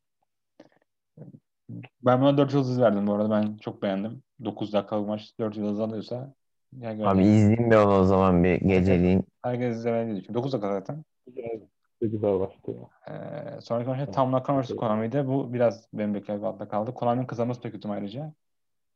Ben 2.02 2.22
buna 2.22 2.38
4 2.38 2.54
yıldız 2.54 2.82
verdim 2.82 3.08
bu 3.08 3.14
arada. 3.14 3.30
Ben 3.30 3.58
çok 3.58 3.82
beğendim. 3.82 4.24
9 4.46 4.74
dakikalık 4.74 5.08
maç 5.08 5.34
4 5.40 5.58
yıldız 5.58 5.80
alıyorsa 5.80 6.34
ya 6.80 7.10
Abi 7.10 7.24
izleyeyim 7.24 7.72
ben 7.72 7.78
onu 7.78 8.00
o 8.00 8.04
zaman 8.04 8.44
bir 8.44 8.56
geceliğin. 8.56 9.24
herkes 9.42 9.78
izlemeli 9.78 10.06
diye 10.06 10.16
düşünüyorum. 10.18 10.36
9 10.36 10.54
dakika 10.54 10.74
zaten. 10.74 11.04
Güzel, 11.28 11.60
güzel 12.02 12.40
başlıyor. 12.40 12.80
Ee, 13.10 13.62
sonraki 13.62 13.90
maçta 13.90 14.12
Tam 14.12 14.32
Nakano 14.32 14.62
vs. 14.62 14.76
Konami'de 14.76 15.28
bu 15.28 15.54
biraz 15.54 15.88
benim 15.94 16.14
beklediğim 16.14 16.46
altta 16.46 16.68
kaldı. 16.68 16.94
Konami'nin 16.94 17.28
kazanması 17.28 17.64
da 17.64 17.72
kötü 17.72 17.90
ayrıca. 17.90 18.34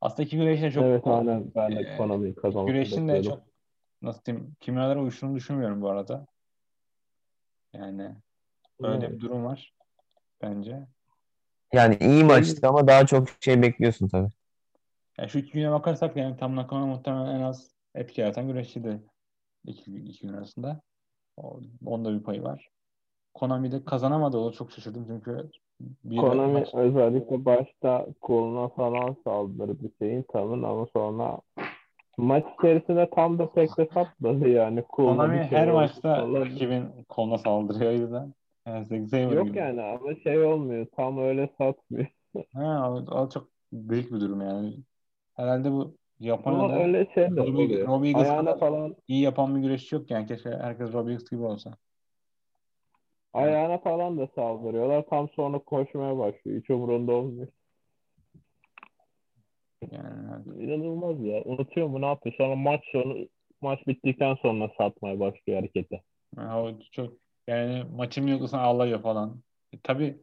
Aslında 0.01 0.23
iki 0.23 0.37
güreşin 0.37 0.63
de 0.63 0.71
çok 0.71 0.83
evet 0.83 1.07
aynen 1.07 1.51
ben 1.55 1.71
de 1.75 1.79
Ee, 1.79 1.97
Konami'yi 1.97 2.35
kazanmasını 2.35 2.73
güreşin 2.73 3.07
de 3.07 3.23
çok 3.23 3.43
nasıl 4.01 4.25
diyeyim 4.25 4.55
kimyalara 4.59 5.01
uyuştuğunu 5.01 5.35
düşünmüyorum 5.35 5.81
bu 5.81 5.89
arada. 5.89 6.25
Yani 7.73 8.15
öyle 8.83 9.11
bir 9.11 9.19
durum 9.19 9.45
var 9.45 9.73
bence. 10.41 10.87
Yani 11.73 11.97
iyi 12.01 12.23
maçtı 12.23 12.67
ama 12.67 12.87
daha 12.87 13.05
çok 13.05 13.27
şey 13.39 13.61
bekliyorsun 13.61 14.07
tabii. 14.07 14.29
Yani 15.17 15.29
şu 15.29 15.39
iki 15.39 15.51
güne 15.51 15.71
bakarsak 15.71 16.17
yani 16.17 16.37
Tam 16.37 16.55
Nakano 16.55 16.87
muhtemelen 16.87 17.35
en 17.35 17.41
az 17.41 17.71
etki 17.95 18.21
yaratan 18.21 18.47
güreşçiydi 18.47 19.03
iki, 19.65 19.91
iki 19.91 20.27
gün 20.27 20.33
arasında. 20.33 20.81
Onda 21.85 22.13
bir 22.13 22.23
payı 22.23 22.43
var. 22.43 22.69
Konami'de 23.33 23.85
kazanamadı. 23.85 24.37
O 24.37 24.51
çok 24.51 24.71
şaşırdım 24.71 25.05
çünkü 25.07 25.49
bir 26.03 26.17
Konami 26.17 26.53
maç- 26.53 26.73
özellikle 26.73 27.45
başta 27.45 28.07
koluna 28.21 28.67
falan 28.67 29.15
saldırdı 29.23 29.91
şeyin 29.99 30.25
tamın 30.33 30.63
ama 30.63 30.85
sonra 30.93 31.39
maç 32.17 32.45
içerisinde 32.59 33.09
tam 33.15 33.39
da 33.39 33.51
pek 33.51 33.77
de 33.77 33.87
satmadı 33.93 34.49
yani. 34.49 34.83
Koluna 34.83 35.17
Konami 35.17 35.49
şey 35.49 35.57
her 35.57 35.71
maçta 35.71 36.27
rakibin 36.33 37.03
koluna 37.09 37.37
saldırıyor 37.37 37.91
o 37.91 37.93
yüzden. 37.93 38.33
Yani 38.65 39.35
Yok 39.35 39.47
gibi. 39.47 39.57
yani 39.57 39.81
ama 39.81 40.15
şey 40.23 40.43
olmuyor. 40.43 40.87
Tam 40.95 41.17
öyle 41.17 41.49
satmıyor. 41.57 42.07
Ha, 42.53 42.91
o, 42.91 42.95
o 42.95 43.29
çok 43.29 43.49
büyük 43.73 44.11
bir 44.11 44.19
durum 44.19 44.41
yani. 44.41 44.77
Herhalde 45.35 45.71
bu 45.71 45.95
Japonya'da 46.21 46.79
öyle 46.79 47.07
şey 47.13 47.23
de 47.23 47.29
Robbie. 47.29 47.85
Robbie 47.85 48.15
Ayağına 48.15 48.45
kadar 48.45 48.59
falan 48.59 48.95
iyi 49.07 49.21
yapan 49.21 49.55
bir 49.55 49.61
güreşçi 49.61 49.95
yok 49.95 50.11
yani. 50.11 50.27
Keşke 50.27 50.49
herkes 50.49 50.93
Robbie 50.93 51.11
Eagles 51.11 51.29
gibi 51.29 51.43
olsa. 51.43 51.77
ayağına 53.33 53.77
falan 53.77 54.17
da 54.17 54.27
saldırıyorlar. 54.35 55.05
Tam 55.09 55.29
sonra 55.29 55.59
koşmaya 55.59 56.17
başlıyor. 56.17 56.61
Hiç 56.61 56.69
umurunda 56.69 57.11
olmuyor. 57.11 57.47
Yani 59.91 60.63
İnanılmaz 60.63 61.25
ya. 61.25 61.43
Unutuyor 61.43 61.87
mu 61.87 62.01
ne 62.01 62.05
yapıyor? 62.05 62.35
Sonra 62.37 62.55
maç 62.55 62.81
sonu 62.91 63.27
maç 63.61 63.87
bittikten 63.87 64.35
sonra 64.35 64.69
satmaya 64.77 65.19
başlıyor 65.19 65.59
hareketi. 65.59 66.01
yani 66.37 66.53
o 66.53 66.79
çok 66.91 67.13
yani 67.47 67.83
maçın 67.95 68.27
yoksa 68.27 68.59
ağlıyor 68.59 69.01
falan. 69.01 69.43
E, 69.73 69.79
tabii 69.83 70.17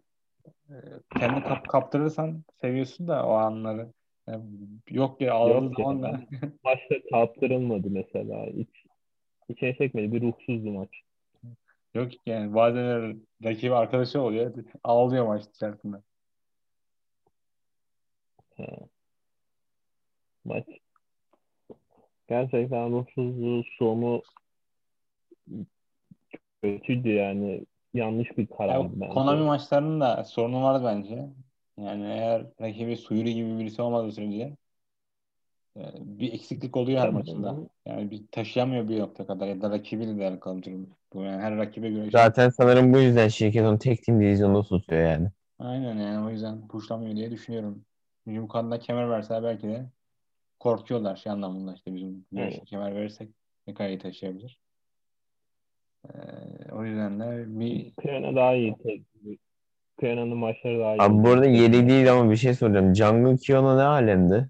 e, 0.70 0.74
kendi 1.18 1.42
kap, 1.42 1.68
kaptırırsan 1.68 2.44
seviyorsun 2.60 3.08
da 3.08 3.26
o 3.26 3.30
anları. 3.30 3.92
Yani 4.32 4.44
yok 4.90 5.20
ya 5.20 5.34
ağladığı 5.34 5.64
Yok 5.64 5.78
ya. 5.78 5.84
zaman 5.84 6.02
da 6.02 6.20
Maçta 6.64 6.94
kaptırılmadı 7.10 7.90
mesela. 7.90 8.46
Hiç 8.46 8.68
içine 9.48 9.74
çekmedi. 9.76 10.12
Bir 10.12 10.22
ruhsuzdu 10.22 10.70
maç. 10.70 10.88
yok 11.94 12.08
yani 12.26 12.54
bazen 12.54 13.20
rakibi 13.44 13.74
arkadaşı 13.74 14.20
oluyor. 14.20 14.54
Ağlıyor 14.84 15.26
maç 15.26 15.44
içerisinde. 15.56 15.96
Ha. 18.56 18.66
Maç 20.44 20.64
gerçekten 22.28 22.92
ruhsuzluğu 22.92 23.64
sonu 23.78 24.22
kötüydü 26.62 27.08
yani. 27.08 27.66
Yanlış 27.94 28.38
bir 28.38 28.48
Ya, 28.50 28.56
karardı 28.56 28.92
bence. 28.94 29.08
Konami 29.12 29.42
maçlarının 29.44 30.00
da 30.00 30.24
sorunu 30.24 30.62
vardı 30.62 30.84
bence. 30.86 31.28
Yani 31.80 32.04
eğer 32.06 32.46
rakibi 32.60 32.96
Suyuri 32.96 33.34
gibi 33.34 33.58
birisi 33.58 33.82
olmadığı 33.82 34.12
sürece 34.12 34.56
e, 35.76 35.80
bir 36.00 36.32
eksiklik 36.32 36.76
oluyor 36.76 37.00
her 37.00 37.10
maçında. 37.10 37.56
Yani 37.86 38.10
bir 38.10 38.26
taşıyamıyor 38.32 38.88
bir 38.88 39.00
nokta 39.00 39.26
kadar 39.26 39.46
ya 39.46 39.62
da 39.62 39.70
rakibiyle 39.70 40.18
de 40.18 40.28
alakalı 40.28 40.62
durum. 40.62 40.90
Bu 41.12 41.22
yani 41.22 41.42
her 41.42 41.56
rakibe 41.56 41.90
göre 41.90 42.10
şey. 42.10 42.20
Zaten 42.20 42.48
sanırım 42.48 42.92
bu 42.94 42.98
yüzden 42.98 43.28
şirket 43.28 43.62
onu 43.62 43.78
tek 43.78 44.02
tim 44.02 44.20
divizyonda 44.20 44.62
tutuyor 44.62 45.02
yani. 45.02 45.28
Aynen 45.58 45.96
yani 45.98 46.26
o 46.26 46.30
yüzden 46.30 46.68
pushlamıyor 46.68 47.16
diye 47.16 47.30
düşünüyorum. 47.30 47.84
Hücum 48.26 48.48
kanına 48.48 48.78
kemer 48.78 49.10
verse 49.10 49.42
belki 49.42 49.68
de 49.68 49.90
korkuyorlar 50.60 51.16
şey 51.16 51.32
anlamında 51.32 51.74
işte 51.74 51.94
bizim 51.94 52.26
Evet. 52.36 52.64
kemer 52.66 52.94
verirsek 52.94 53.30
ne 53.66 53.74
kadar 53.74 53.88
iyi 53.88 53.98
taşıyabilir. 53.98 54.60
Ee, 56.14 56.72
o 56.72 56.84
yüzden 56.84 57.20
de 57.20 57.44
bir 57.60 57.92
Piyano 57.96 58.36
daha 58.36 58.54
iyi. 58.54 58.74
Piyano'nun 60.00 60.38
maçları 60.38 60.78
daha 60.78 60.94
iyi. 60.94 61.02
Abi 61.02 61.24
bu 61.24 61.28
arada 61.28 61.46
yeri 61.46 61.88
değil 61.88 62.12
ama 62.12 62.30
bir 62.30 62.36
şey 62.36 62.54
soracağım. 62.54 62.94
Jungle 62.94 63.36
Kiona 63.36 63.76
ne 63.76 63.82
alemde? 63.82 64.48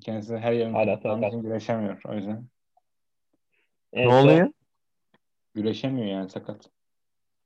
kendisi 0.00 0.36
her 0.36 0.52
yerin 0.52 0.72
Hala 0.72 0.96
sakat. 0.96 1.32
güreşemiyor. 1.42 2.00
O 2.08 2.14
yüzden 2.14 2.44
En 3.92 4.08
Ne 4.08 4.10
son- 4.12 4.28
oluyor? 4.28 4.48
güreşemiyor 5.54 6.06
yani 6.06 6.30
sakat. 6.30 6.70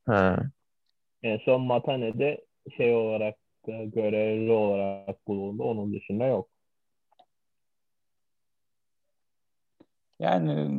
Ha. 0.07 0.37
En 1.23 1.39
son 1.39 1.61
Matane'de 1.63 2.45
şey 2.77 2.95
olarak 2.95 3.35
görevli 3.67 4.53
olarak 4.53 5.27
bulundu. 5.27 5.63
Onun 5.65 5.93
dışında 5.93 6.27
yok. 6.27 6.49
Yani 10.21 10.71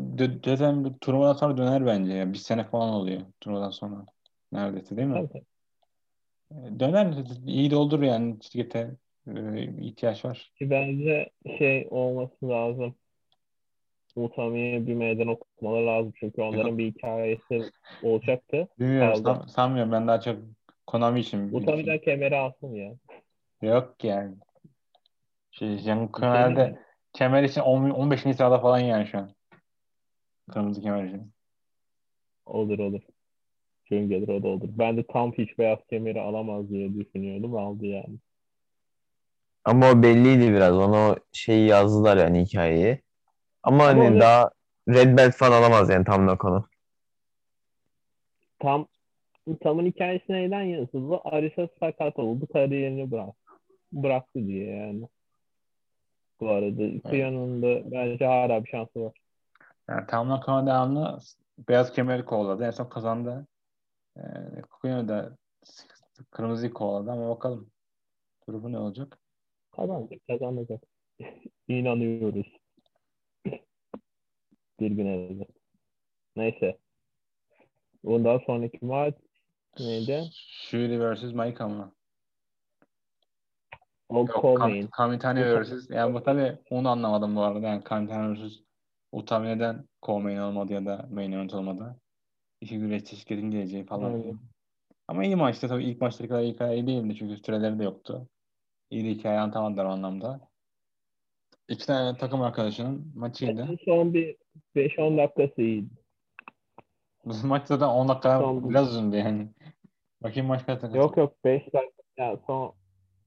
zaten 0.45 0.97
turnuvadan 1.01 1.33
sonra 1.33 1.57
döner 1.57 1.85
bence. 1.85 2.13
ya. 2.13 2.33
Bir 2.33 2.37
sene 2.37 2.63
falan 2.63 2.89
oluyor 2.89 3.21
turnuvadan 3.41 3.69
sonra. 3.69 4.05
Neredeyse 4.51 4.97
değil 4.97 5.07
mi? 5.07 5.13
Tabii 5.29 5.43
Döner 6.51 7.13
iyi 7.47 7.71
de 7.71 7.75
olur 7.75 8.01
yani 8.01 8.37
şirkete 8.41 8.91
e, 9.27 9.63
ihtiyaç 9.81 10.25
var. 10.25 10.51
Ki 10.57 10.69
bence 10.69 11.29
şey 11.57 11.87
olması 11.91 12.49
lazım. 12.49 12.95
Utami'ye 14.15 14.87
bir 14.87 14.93
meydan 14.93 15.27
okumaları 15.27 15.85
lazım. 15.87 16.13
Çünkü 16.19 16.41
onların 16.41 16.77
bir 16.77 16.85
hikayesi 16.85 17.61
olacaktı. 18.03 18.67
Bilmiyorum 18.79 19.15
san- 19.15 19.47
sanmıyorum 19.47 19.91
ben 19.91 20.07
daha 20.07 20.21
çok 20.21 20.39
Konami 20.87 21.19
için 21.19 21.53
Utami'den 21.53 21.99
kemeri 21.99 22.35
alsın 22.35 22.73
ya. 22.73 22.93
Yok 23.61 24.03
yani. 24.03 24.35
Şey, 25.51 25.79
şey 25.79 26.07
Kımer'de 26.13 26.79
kemer 27.13 27.43
için 27.43 27.61
10, 27.61 27.89
15. 27.89 28.33
sırada 28.33 28.59
falan 28.59 28.79
yani 28.79 29.07
şu 29.07 29.17
an. 29.17 29.31
Kırmızı 30.51 30.81
kemer 30.81 31.03
için. 31.03 31.33
Olur 32.45 32.79
olur. 32.79 33.01
Gün 33.89 34.09
gelir 34.09 34.27
o 34.27 34.43
da 34.43 34.47
olur. 34.47 34.69
Ben 34.71 34.97
de 34.97 35.03
tam 35.07 35.31
hiç 35.31 35.57
beyaz 35.57 35.79
kemeri 35.89 36.21
alamaz 36.21 36.69
diye 36.69 36.93
düşünüyordum. 36.93 37.55
Aldı 37.55 37.85
yani. 37.85 38.15
Ama 39.65 39.91
o 39.91 40.03
belliydi 40.03 40.51
biraz. 40.53 40.77
Ona 40.77 40.97
o 41.11 41.15
şeyi 41.31 41.67
yazdılar 41.67 42.17
yani 42.17 42.45
hikayeyi. 42.45 43.01
Ama 43.63 43.75
Ama 43.75 43.85
hani 43.85 43.99
onu- 44.11 44.19
daha 44.19 44.49
Red 44.89 45.17
Belt 45.17 45.35
falan 45.35 45.61
alamaz 45.61 45.89
yani 45.89 46.05
tam 46.05 46.25
Nako'nu. 46.27 46.65
Tam 48.59 48.87
Tam'ın 49.61 49.85
hikayesi 49.85 50.31
neyden 50.33 50.61
yazıldı? 50.61 51.19
Arisa 51.23 51.67
sakat 51.79 52.19
oldu. 52.19 52.47
Kariyerini 52.53 53.11
bırak, 53.11 53.35
bıraktı 53.91 54.47
diye 54.47 54.75
yani. 54.75 55.07
bu 56.39 56.49
arada. 56.49 57.09
Kuya'nın 57.09 57.61
da 57.61 57.91
bence 57.91 58.25
hala 58.25 58.63
bir 58.65 58.69
şansı 58.69 59.01
var. 59.01 59.13
Yani 59.89 60.07
tamamlan 60.07 60.41
sonra 60.45 60.65
devamlı 60.65 61.19
beyaz 61.69 61.93
kemeri 61.93 62.25
kovaladı. 62.25 62.65
En 62.65 62.71
son 62.71 62.85
kazandı. 62.85 63.47
Ee, 64.17 64.61
Kukuya'nı 64.61 65.07
da 65.07 65.37
kırmızıyı 66.31 66.73
kovaladı 66.73 67.11
ama 67.11 67.29
bakalım. 67.29 67.71
Durumu 68.47 68.71
ne 68.71 68.77
olacak? 68.79 69.19
Kazanacak, 69.71 70.27
kazanacak. 70.27 70.83
İnanıyoruz. 71.67 72.47
Bir 74.79 74.91
gün 74.91 75.05
elbet. 75.05 75.49
Neyse. 76.35 76.77
Bundan 78.03 78.37
sonraki 78.37 78.85
maç 78.85 79.13
neydi? 79.79 80.29
Shuri 80.33 81.13
vs. 81.13 81.33
Maika 81.33 81.67
mı? 81.67 81.95
O 84.09 84.25
Coleman. 84.25 84.71
Kam- 84.71 84.89
Kamitani 84.89 85.63
vs. 85.63 85.89
Yani 85.89 86.13
bu 86.13 86.23
tabii 86.23 86.57
onu 86.69 86.89
anlamadım 86.89 87.35
bu 87.35 87.41
arada. 87.41 87.67
Yani 87.67 87.83
Kamitani 87.83 88.47
vs. 88.47 88.59
Utami'den 89.11 89.85
Coleman 90.01 90.37
olmadı 90.37 90.73
ya 90.73 90.85
da 90.85 91.07
main 91.11 91.31
event 91.31 91.53
olmadı. 91.53 91.95
İki 92.61 92.79
güreşçi 92.79 93.15
şirketin 93.15 93.51
geleceği 93.51 93.85
falan. 93.85 94.13
Aynen. 94.13 94.39
Ama 95.07 95.25
iyi 95.25 95.35
maçtı 95.35 95.67
tabii. 95.67 95.83
ilk 95.83 96.01
maçtaki 96.01 96.29
kadar 96.29 96.41
iyi, 96.41 96.55
kadar 96.55 96.73
iyi 96.73 96.87
değildi 96.87 97.15
çünkü 97.15 97.37
süreleri 97.37 97.79
de 97.79 97.83
yoktu. 97.83 98.27
İyi 98.89 99.05
de 99.05 99.09
hikaye 99.09 99.39
anlatamadılar 99.39 99.85
o 99.85 99.89
anlamda. 99.89 100.49
İki 101.67 101.85
tane 101.85 102.17
takım 102.17 102.41
arkadaşının 102.41 103.11
maçıydı. 103.15 103.65
Maçın 103.65 103.79
son 103.85 104.13
bir 104.13 104.37
5-10 104.75 105.17
dakikası 105.17 105.61
iyiydi. 105.61 105.89
Bu 107.25 107.47
maç 107.47 107.67
zaten 107.67 107.87
10 107.87 108.07
dakika 108.07 108.39
Son- 108.39 108.69
biraz 108.69 108.89
uzundu 108.89 109.15
yani. 109.15 109.49
Bakayım 110.23 110.47
maç 110.47 110.65
kaç 110.65 110.81
dakika. 110.81 110.99
Yok 110.99 111.17
yok 111.17 111.33
5 111.45 111.61
dakika. 111.61 112.03
Yani 112.17 112.39
son 112.47 112.73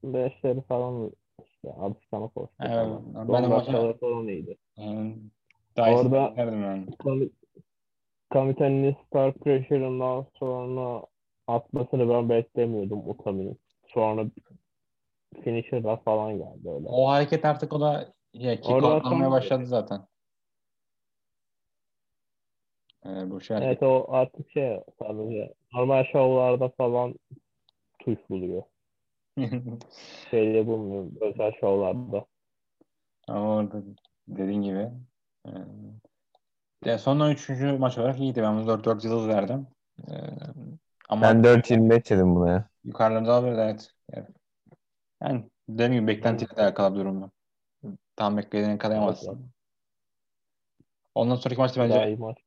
5'leri 0.03 0.61
falan 0.61 1.11
işte 1.45 1.71
alışkanlık 1.73 2.37
olsun. 2.37 2.55
Evet, 2.59 2.75
falan. 2.75 3.33
ben 3.33 3.43
de 3.43 3.49
dakikaları 3.49 3.97
falan 3.97 4.27
iyiydi. 4.27 4.57
Yani 4.77 5.17
daha 5.77 5.91
Orada- 5.91 6.33
yani. 6.37 6.87
Kami- 8.33 8.55
Kamitani'nin 8.55 8.95
Star 9.07 9.33
Pressure'ından 9.33 10.25
sonra 10.39 11.05
atmasını 11.47 12.09
ben 12.09 12.29
beklemiyordum 12.29 13.09
Utami'nin. 13.09 13.59
Sonra 13.87 14.25
finisher'lar 15.43 16.03
falan 16.03 16.37
geldi 16.37 16.69
öyle. 16.69 16.87
O 16.87 17.07
hareket 17.07 17.45
artık 17.45 17.73
o 17.73 17.81
da 17.81 18.13
ya, 18.33 18.55
kick 18.55 18.65
sonra- 18.81 19.31
başladı 19.31 19.65
zaten. 19.65 20.01
Ee, 23.05 23.29
bu 23.31 23.41
şey 23.41 23.57
Evet 23.57 23.83
o 23.83 24.05
artık 24.09 24.51
şey 24.51 24.79
sadece 24.99 25.53
normal 25.73 26.03
şovlarda 26.03 26.69
falan 26.69 27.15
tuş 27.99 28.17
buluyor. 28.29 28.63
Şeyde 30.31 30.67
bulmuyor 30.67 31.11
özel 31.21 31.51
şovlarda. 31.59 32.25
Ama 33.27 33.55
orada 33.55 33.83
dediğin 34.27 34.61
gibi 34.61 34.89
e, 36.85 36.89
ya 36.89 36.97
sondan 36.97 37.31
üçüncü 37.31 37.71
maç 37.77 37.97
olarak 37.97 38.19
iyiydi. 38.19 38.41
Ben 38.41 38.55
bunu 38.57 38.67
4 38.67 38.85
4 38.85 39.03
yıldız 39.05 39.27
verdim. 39.27 39.67
E, 40.07 40.13
ama 41.09 41.21
Ben 41.29 41.43
4.25 41.43 42.09
dedim 42.09 42.35
buna 42.35 42.51
ya. 42.51 42.69
yukarılarında 42.83 43.33
alabilir 43.33 43.57
evet. 43.57 43.89
evet. 44.13 44.27
Yani 45.21 45.49
dediğim 45.69 45.93
gibi 45.93 46.07
beklentiyle 46.07 46.55
de 46.55 46.61
alakalı 46.61 46.95
bir 46.95 46.99
durum. 46.99 47.31
Tam 48.15 48.37
beklediğini 48.37 48.71
yakalayamazsın. 48.71 49.51
Ondan 51.15 51.35
sonraki 51.35 51.59
maçta 51.61 51.81
bence 51.81 51.95
Daha 51.95 52.07
iyi 52.07 52.17
maç. 52.17 52.37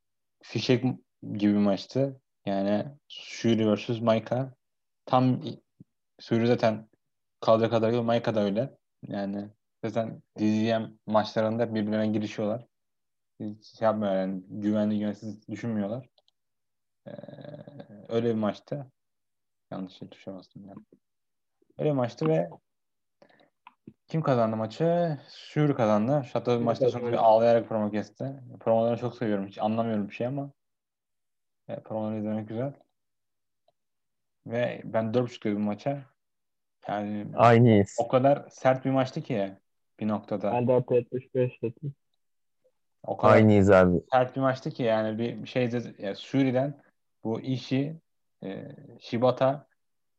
fişek 0.42 0.84
gibi 1.22 1.52
bir 1.52 1.58
maçtı. 1.58 2.20
Yani 2.46 2.86
Shuri 3.08 3.74
vs. 3.74 4.00
Maika. 4.00 4.54
Tam 5.06 5.42
Shuri 6.20 6.46
zaten 6.46 6.88
kaldığı 7.40 7.70
kadar 7.70 7.90
gibi 7.90 8.02
Maika 8.02 8.34
da 8.34 8.40
öyle. 8.40 8.76
Yani 9.08 9.48
zaten 9.84 10.22
DZM 10.38 10.82
maçlarında 11.06 11.74
birbirlerine 11.74 12.06
girişiyorlar. 12.06 12.66
Hiç 13.40 13.66
şey 13.78 13.86
yapmıyorlar 13.86 14.20
yani 14.20 14.42
güvenli 14.48 14.98
güvensiz 14.98 15.48
düşünmüyorlar. 15.48 16.08
Ee, 17.06 17.12
öyle 18.08 18.28
bir 18.28 18.34
maçtı. 18.34 18.86
Yanlış 19.70 19.92
şey 19.92 20.08
tuşa 20.08 20.34
bastım 20.34 20.68
yani. 20.68 20.80
Öyle 21.78 21.90
bir 21.90 21.96
maçtı 21.96 22.28
ve 22.28 22.50
kim 24.08 24.22
kazandı 24.22 24.56
maçı? 24.56 25.18
Shuri 25.28 25.74
kazandı. 25.74 26.26
Hatta 26.32 26.58
maçtan 26.58 26.88
sonra 26.88 27.12
bir 27.12 27.16
ağlayarak 27.16 27.68
promo 27.68 27.90
kesti. 27.90 28.42
Promolarını 28.60 28.98
çok 28.98 29.14
seviyorum. 29.14 29.46
Hiç 29.46 29.58
anlamıyorum 29.58 30.08
bir 30.08 30.14
şey 30.14 30.26
ama 30.26 30.50
e, 31.68 31.80
promoları 31.80 32.18
izlemek 32.18 32.48
güzel. 32.48 32.72
Ve 34.46 34.82
ben 34.84 35.04
4.5 35.04 35.44
dedim 35.44 35.60
maça. 35.60 36.02
Yani 36.88 37.26
Aynıyız. 37.36 37.96
o 37.98 38.08
kadar 38.08 38.48
sert 38.50 38.84
bir 38.84 38.90
maçtı 38.90 39.22
ki 39.22 39.56
bir 40.00 40.08
noktada. 40.08 40.52
Ben 40.52 40.66
4.75 40.66 41.62
dedim. 41.62 41.94
O 43.06 43.16
kadar 43.16 43.32
Aynıyız 43.34 43.70
abi. 43.70 44.00
sert 44.12 44.36
bir 44.36 44.40
maçtı 44.40 44.70
ki 44.70 44.82
yani 44.82 45.18
bir 45.18 45.46
şeyde 45.46 45.94
ya 45.98 46.14
Shuri'den 46.14 46.74
bu 47.24 47.40
işi 47.40 47.96
e, 48.44 48.68
Shibata 49.00 49.66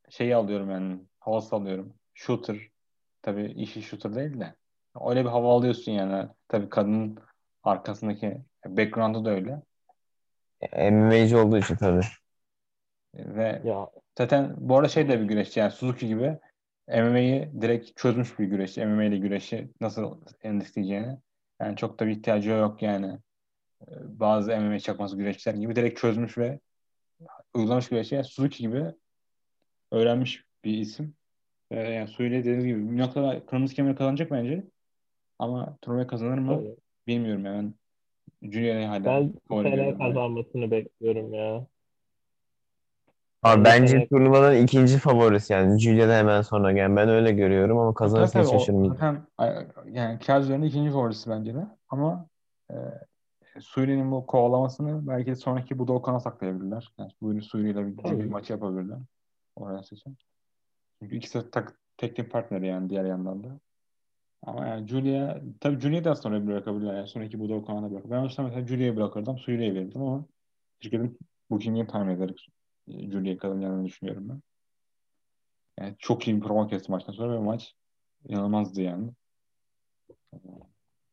şeyi 0.10 0.36
alıyorum 0.36 0.72
yani 0.72 1.00
havası 1.20 1.56
alıyorum. 1.56 1.94
Shooter. 2.14 2.58
Tabii 3.22 3.46
işi 3.46 3.82
shooter 3.82 4.16
değil 4.16 4.40
de. 4.40 4.56
Öyle 5.10 5.26
bir 5.26 5.30
hava 5.30 5.54
alıyorsun 5.54 5.92
yani. 5.92 6.30
Tabii 6.48 6.70
kadının 6.70 7.20
arkasındaki 7.64 8.38
background'u 8.66 9.26
da 9.26 9.30
öyle. 9.30 9.62
MMA'ci 10.92 11.38
olduğu 11.38 11.58
için 11.58 11.76
tabii. 11.76 12.02
Ve 13.16 13.62
Ya 13.66 13.90
zaten 14.18 14.56
bu 14.58 14.78
arada 14.78 14.90
şey 14.90 15.10
de 15.10 15.20
bir 15.20 15.26
güreşçi 15.26 15.60
yani 15.60 15.72
Suzuki 15.72 16.08
gibi 16.08 16.38
MMA'yi 16.88 17.62
direkt 17.62 17.98
çözmüş 17.98 18.40
bir 18.40 18.46
güreşçi. 18.46 18.86
MMA 18.86 19.04
ile 19.04 19.18
güreşi 19.18 19.72
nasıl 19.82 20.22
endişleyeceğini. 20.44 21.18
Yani 21.62 21.76
çok 21.76 22.00
da 22.00 22.08
bir 22.08 22.12
ihtiyacı 22.12 22.50
yok 22.50 22.82
yani. 22.82 23.20
Ee, 23.88 24.20
Bazı 24.20 24.58
MMA 24.58 24.80
çakması 24.80 25.18
güreşçiler 25.18 25.56
gibi 25.56 25.76
direkt 25.76 26.00
çözmüş 26.00 26.38
ve 26.38 26.60
uygulamış 27.54 27.90
güreşçi. 27.90 28.16
Yani 28.16 28.24
Suzuki 28.26 28.64
gibi 28.64 28.86
öğrenmiş 29.92 30.44
bir 30.64 30.78
isim. 30.78 31.16
Ee, 31.72 31.80
yani 31.80 32.08
Suyla 32.08 32.40
dediğiniz 32.40 32.66
gibi 32.66 32.92
bir 32.92 32.98
noktada 32.98 33.46
kırmızı 33.46 33.76
kemer 33.76 33.96
kazanacak 33.96 34.32
bence. 34.32 34.64
Ama 35.40 35.78
turnuvayı 35.82 36.08
kazanır 36.08 36.38
mı? 36.38 36.56
tabii. 36.56 36.76
Bilmiyorum 37.08 37.46
yani. 37.46 37.74
Julia'yı 38.42 38.88
hala 38.88 39.06
ben 39.06 39.34
görüyorum. 39.50 40.00
kazanmasını 40.00 40.72
bekliyorum 40.72 41.34
ya. 41.34 41.68
Abi 43.48 43.64
bence 43.64 44.08
turnuvanın 44.08 44.56
ikinci 44.56 44.98
favorisi 44.98 45.54
yani. 45.54 45.80
Julia'da 45.80 46.18
hemen 46.18 46.42
sonra 46.42 46.72
gelen. 46.72 46.96
Ben 46.96 47.10
öyle 47.10 47.32
görüyorum 47.32 47.78
ama 47.78 47.94
kazanırsa 47.94 48.42
hiç 48.42 48.50
şaşırmayacağım. 48.50 48.94
zaten 48.94 49.28
ay- 49.38 49.68
yani 49.92 50.20
üzerinde 50.42 50.68
ikinci 50.68 50.92
favorisi 50.92 51.30
bence 51.30 51.56
de. 51.56 51.68
Ama 51.90 52.28
e, 52.72 52.76
Suriye'nin 53.60 54.12
bu 54.12 54.26
kovalamasını 54.26 55.08
belki 55.08 55.32
de 55.32 55.36
sonraki 55.36 55.80
Budokan'a 55.80 56.20
saklayabilirler. 56.20 56.94
Yani 56.98 57.12
Suriye 57.20 57.42
Suriye'yle 57.42 57.88
bir, 57.88 58.20
bir 58.20 58.26
maç 58.26 58.50
yapabilirler. 58.50 58.98
Oraya 59.56 59.84
seçim. 59.84 60.18
Çünkü 61.02 61.16
ikisi 61.16 61.52
tak, 61.52 61.80
teknik 61.98 62.32
partneri 62.32 62.68
yani 62.68 62.90
diğer 62.90 63.06
yandan 63.06 63.44
da. 63.44 63.48
Ama 64.44 64.68
yani 64.68 64.88
Julia, 64.88 65.38
tabii 65.60 65.80
Julia'yı 65.80 66.04
da 66.04 66.16
sonra 66.16 66.48
bırakabilirler. 66.48 66.94
Yani 66.96 67.08
sonraki 67.08 67.40
Budokan'a 67.40 67.78
da 67.78 67.92
bırakabilirler. 67.92 68.20
Ben 68.20 68.26
olsam 68.26 68.46
mesela 68.46 68.68
Julia'yı 68.68 68.96
bırakırdım, 68.96 69.38
Suriye'ye 69.38 69.76
verirdim 69.76 70.02
ama 70.02 70.26
şirketin 70.80 71.18
booking'ini 71.50 71.88
tahmin 71.88 72.16
ederek 72.16 72.50
Julia'yı 72.88 73.38
kazanacağını 73.38 73.86
düşünüyorum 73.86 74.30
ben. 74.30 74.42
Yani 75.80 75.96
çok 76.00 76.28
iyi 76.28 76.36
bir 76.36 76.42
promo 76.42 76.68
kesti 76.68 76.92
maçtan 76.92 77.14
sonra 77.14 77.34
ve 77.34 77.40
maç 77.40 77.76
inanılmazdı 78.28 78.82
yani. 78.82 79.10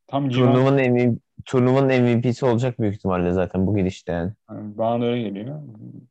Tam 0.07 0.31
Civan, 0.31 0.55
Turnuvanın 0.55 0.91
MVP, 0.91 1.21
turnuvanın 1.45 2.03
MVP'si 2.03 2.47
olacak 2.47 2.81
büyük 2.81 2.95
ihtimalle 2.95 3.33
zaten 3.33 3.67
bu 3.67 3.77
gidişte 3.77 4.13
yani. 4.13 4.33
yani 4.51 4.79
bana 4.79 5.05
öyle 5.05 5.23
geliyor. 5.23 5.61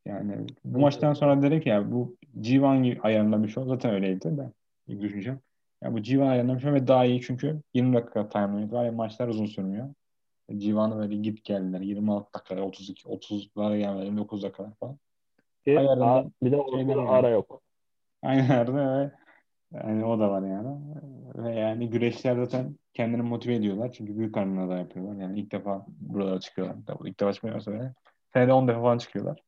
Yani 0.06 0.48
bu 0.66 0.80
maçtan 0.80 1.14
sonra 1.14 1.42
dedim 1.42 1.62
ki 1.62 1.70
ya 1.70 1.92
bu 1.92 2.16
Civan 2.42 2.84
gibi 2.84 3.02
ayarlamış 3.02 3.58
ol. 3.58 3.68
Zaten 3.68 3.94
öyleydi 3.94 4.38
de 4.38 4.52
ilk 4.88 5.02
düşüncem. 5.02 5.40
Ya 5.84 5.94
bu 5.94 6.02
Civan 6.04 6.28
ayarlamış 6.28 6.66
ol 6.66 6.74
ve 6.74 6.88
daha 6.88 7.06
iyi 7.06 7.22
çünkü 7.22 7.62
20 7.74 7.96
dakika 7.96 8.30
time 8.30 8.58
limit 8.58 8.74
var. 8.74 8.86
ya 8.86 8.92
maçlar 8.92 9.28
uzun 9.28 9.46
sürmüyor. 9.46 9.90
Civan'ı 10.58 10.98
böyle 10.98 11.16
git 11.16 11.44
geldiler. 11.44 11.80
26 11.82 12.34
dakika, 12.34 12.62
32, 12.62 13.08
30'lara 13.08 13.78
gelmedi. 13.78 14.06
29 14.06 14.44
dakika 14.44 14.72
falan. 14.80 14.98
Ki, 15.66 15.80
Ayarında 15.80 16.32
bir 16.44 16.52
de 16.52 16.58
var. 16.58 17.20
ara 17.20 17.30
yok. 17.30 17.62
Aynen 18.22 18.60
öyle 18.60 18.74
ve 18.74 19.12
yani 19.74 20.06
o 20.06 20.20
da 20.20 20.30
var 20.30 20.42
yani. 20.42 20.78
Ve 21.36 21.56
yani 21.56 21.90
güreşler 21.90 22.36
zaten 22.36 22.76
kendini 22.94 23.22
motive 23.22 23.56
ediyorlar. 23.56 23.92
Çünkü 23.92 24.18
büyük 24.18 24.34
karnına 24.34 24.70
da 24.70 24.78
yapıyorlar. 24.78 25.16
Yani 25.16 25.40
ilk 25.40 25.52
defa 25.52 25.86
buralara 25.88 26.40
çıkıyorlar. 26.40 26.76
İlk 27.06 27.20
defa 27.20 27.34
çıkmıyorlarsa 27.34 27.74
bile. 27.74 27.94
Senede 28.34 28.54
10 28.54 28.68
defa 28.68 28.82
falan 28.82 28.98
çıkıyorlar. 28.98 29.40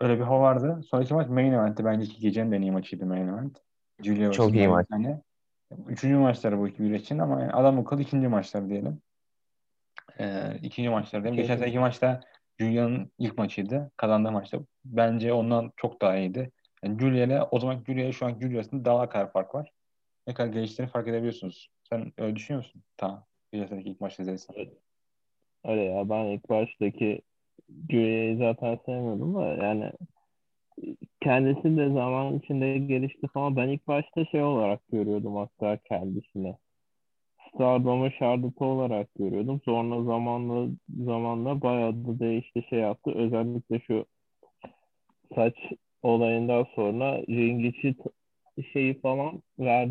Öyle 0.00 0.18
bir 0.18 0.24
hava 0.24 0.40
vardı. 0.40 0.82
Sonraki 0.90 1.14
maç 1.14 1.28
main 1.28 1.52
event'ti. 1.52 1.84
Bence 1.84 2.04
iki 2.04 2.20
gecenin 2.20 2.52
de 2.52 2.56
en 2.56 2.62
iyi 2.62 2.72
maçıydı 2.72 3.06
main 3.06 3.28
event. 3.28 3.58
Julia. 4.02 4.32
Çok 4.32 4.54
iyi 4.54 4.68
maç. 4.68 4.86
Yani. 4.92 5.20
Üçüncü 5.88 6.16
maçları 6.16 6.58
bu 6.58 6.68
iki 6.68 6.78
güreşçinin 6.78 7.18
ama 7.18 7.40
yani 7.40 7.52
adam 7.52 7.78
akıllı 7.78 8.02
ikinci 8.02 8.28
maçları 8.28 8.68
diyelim. 8.68 9.00
Ee, 10.18 10.58
ikinci 10.62 10.88
maçları 10.88 11.22
diyelim. 11.22 11.40
Geçen 11.40 11.56
seneki 11.56 11.78
maçta 11.78 12.20
Julia'nın 12.62 13.12
ilk 13.18 13.38
maçıydı. 13.38 13.90
Kazandığı 13.96 14.32
maçta. 14.32 14.58
Bence 14.84 15.32
ondan 15.32 15.72
çok 15.76 16.02
daha 16.02 16.16
iyiydi. 16.16 16.50
Yani 16.82 17.00
Julia 17.00 17.24
ile 17.24 17.42
o 17.42 17.60
zaman 17.60 17.84
Julia 17.86 18.04
ile 18.04 18.12
şu 18.12 18.26
an 18.26 18.38
Julia 18.40 18.54
arasında 18.54 18.84
daha 18.84 19.08
kadar 19.08 19.32
fark 19.32 19.54
var. 19.54 19.72
Ne 20.26 20.34
kadar 20.34 20.52
geliştiğini 20.52 20.90
fark 20.90 21.08
edebiliyorsunuz 21.08 21.68
Sen 21.88 22.12
öyle 22.18 22.36
düşünüyor 22.36 22.64
musun? 22.64 22.82
Tamam. 22.96 23.24
Seneki 23.54 23.90
ilk 23.90 24.00
maçta 24.00 24.22
izlediysen. 24.22 24.56
Öyle 25.64 25.82
ya 25.82 26.08
ben 26.08 26.24
ilk 26.24 26.48
baştaki 26.48 27.22
Julia'yı 27.90 28.36
zaten 28.38 28.78
sevmiyordum 28.86 29.34
da 29.34 29.46
yani 29.64 29.92
kendisi 31.20 31.76
de 31.76 31.92
zaman 31.92 32.38
içinde 32.38 32.78
gelişti 32.78 33.28
falan. 33.34 33.56
Ben 33.56 33.68
ilk 33.68 33.88
başta 33.88 34.24
şey 34.24 34.42
olarak 34.42 34.80
görüyordum 34.92 35.36
hatta 35.36 35.76
kendisini. 35.76 36.56
Stardom'u 37.54 38.10
Charlotte 38.18 38.64
olarak 38.64 39.14
görüyordum. 39.14 39.60
Sonra 39.64 40.04
zamanla 40.04 40.70
zamanla 41.04 41.62
bayağı 41.62 41.92
da 42.04 42.18
değişti 42.18 42.62
şey 42.70 42.78
yaptı. 42.78 43.10
Özellikle 43.14 43.80
şu 43.80 44.06
saç 45.34 45.54
olayından 46.02 46.66
sonra 46.74 47.18
ring 47.28 47.64
içi 47.64 47.94
t- 47.96 48.62
şeyi 48.72 49.00
falan 49.00 49.42
ver, 49.58 49.88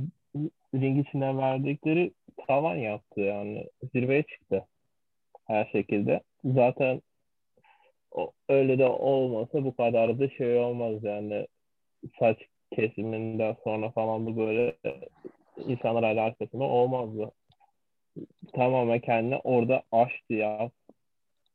ring 0.76 1.08
içine 1.08 1.38
verdikleri 1.38 2.14
tavan 2.48 2.76
yaptı 2.76 3.22
yani. 3.22 3.66
Zirveye 3.94 4.24
çıktı 4.24 4.66
her 5.48 5.66
şekilde. 5.72 6.22
Zaten 6.46 7.02
o, 8.12 8.32
öyle 8.50 8.80
de 8.80 8.86
olmasa 8.88 9.64
bu 9.64 9.76
kadar 9.76 10.20
da 10.20 10.30
şey 10.30 10.58
olmaz 10.60 11.04
yani 11.04 11.48
saç 12.20 12.38
kesiminden 12.76 13.56
sonra 13.64 13.92
falan 13.92 14.28
da 14.28 14.38
böyle 14.38 14.76
insanlar 15.68 16.04
alakasında 16.04 16.64
olmazdı. 16.64 17.32
Tamamen 18.54 19.00
kendini 19.00 19.38
orada 19.38 19.84
aştı 19.92 20.34
ya. 20.34 20.72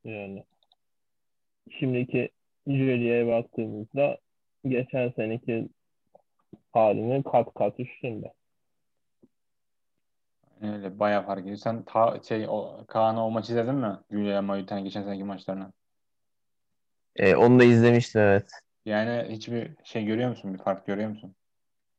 Yani 0.05 0.45
şimdiki 1.79 2.31
Julia'ya 2.67 3.27
baktığımızda 3.27 4.19
geçen 4.67 5.11
seneki 5.11 5.69
halinin 6.73 7.23
kat 7.23 7.55
kat 7.55 7.81
üstünde. 7.81 8.33
Öyle 10.63 10.99
bayağı 10.99 11.27
fark 11.27 11.41
ediyor. 11.41 11.57
Sen 11.57 11.83
ta, 11.83 12.21
şey, 12.29 12.47
o, 12.49 12.85
Kaan'ı 12.89 13.27
o 13.27 13.31
maçı 13.31 13.53
izledin 13.53 13.75
mi? 13.75 13.99
Julia 14.11 14.43
Mayuten'in 14.43 14.85
geçen 14.85 15.03
seneki 15.03 15.25
maçlarını. 15.25 15.73
E, 17.17 17.37
onu 17.37 17.61
da 17.61 17.65
izlemiştim 17.65 18.21
evet. 18.21 18.51
Yani 18.85 19.35
hiçbir 19.35 19.71
şey 19.85 20.05
görüyor 20.05 20.31
musun? 20.31 20.55
Bir 20.55 20.59
fark 20.59 20.87
görüyor 20.87 21.11
musun? 21.11 21.35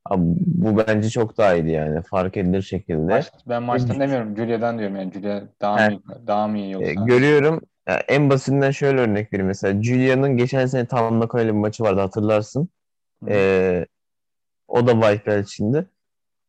Abi, 0.10 0.24
bu 0.40 0.78
bence 0.78 1.10
çok 1.10 1.38
daha 1.38 1.56
iyiydi 1.56 1.72
yani. 1.72 2.02
Fark 2.02 2.38
edilir 2.38 2.62
şekilde. 2.62 3.02
Maç, 3.02 3.32
ben 3.48 3.64
maçtan 3.64 4.00
demiyorum. 4.00 4.38
Julia'dan 4.38 4.80
diyorum 4.80 4.96
yani. 4.96 5.14
Julia 5.14 5.42
daha 5.62 5.86
He. 5.86 5.90
mı, 5.90 6.02
daha 6.28 6.48
mı 6.48 6.58
iyi 6.58 6.68
E, 6.68 6.70
yoksa? 6.70 7.06
görüyorum. 7.06 7.62
Ya, 7.88 7.96
en 8.08 8.30
basitinden 8.30 8.72
şöyle 8.72 9.00
örnek 9.00 9.34
vereyim. 9.34 9.48
Mesela 9.48 9.84
Julia'nın 9.84 10.38
geçen 10.38 10.66
sene 10.66 10.86
Tamam 10.86 11.30
öyle 11.34 11.48
bir 11.48 11.60
maçı 11.60 11.84
vardı 11.84 12.02
hatırlarsın. 12.02 12.70
Hı. 13.24 13.30
E, 13.30 13.86
o 14.68 14.88
da 14.88 14.92
White 14.92 15.26
Belt 15.26 15.48
içinde. 15.48 15.86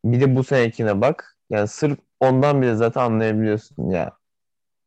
Bir 0.05 0.21
de 0.21 0.35
bu 0.35 0.43
senekine 0.43 1.01
bak. 1.01 1.37
Yani 1.49 1.67
sırf 1.67 1.99
ondan 2.19 2.61
bile 2.61 2.75
zaten 2.75 3.01
anlayabiliyorsun 3.01 3.89
ya. 3.89 4.11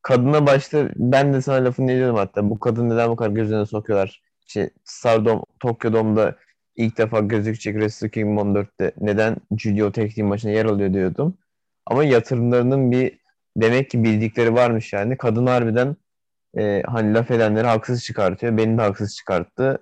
Kadına 0.02 0.46
başta 0.46 0.88
ben 0.96 1.32
de 1.34 1.42
sana 1.42 1.64
lafını 1.64 1.92
ediyordum 1.92 2.16
hatta. 2.16 2.50
Bu 2.50 2.58
kadın 2.60 2.90
neden 2.90 3.10
bu 3.10 3.16
kadar 3.16 3.30
gözüne 3.30 3.66
sokuyorlar? 3.66 4.22
İşte 4.46 4.70
Stardom, 4.84 5.42
Tokyo 5.60 5.92
Dome'da 5.92 6.36
ilk 6.76 6.98
defa 6.98 7.20
gözükecek 7.20 7.74
Wrestle 7.74 8.10
Kingdom 8.10 8.54
14'te 8.54 8.92
neden 9.00 9.36
Julia 9.58 9.86
o 9.86 9.92
tek 9.92 10.14
team 10.14 10.28
maçına 10.28 10.50
yer 10.50 10.64
alıyor 10.64 10.92
diyordum. 10.94 11.38
Ama 11.86 12.04
yatırımlarının 12.04 12.90
bir 12.90 13.18
demek 13.56 13.90
ki 13.90 14.04
bildikleri 14.04 14.54
varmış 14.54 14.92
yani. 14.92 15.16
Kadın 15.16 15.46
harbiden 15.46 15.96
e, 16.58 16.82
hani 16.86 17.14
laf 17.14 17.30
edenleri 17.30 17.66
haksız 17.66 18.04
çıkartıyor. 18.04 18.56
Beni 18.56 18.78
de 18.78 18.82
haksız 18.82 19.16
çıkarttı. 19.16 19.78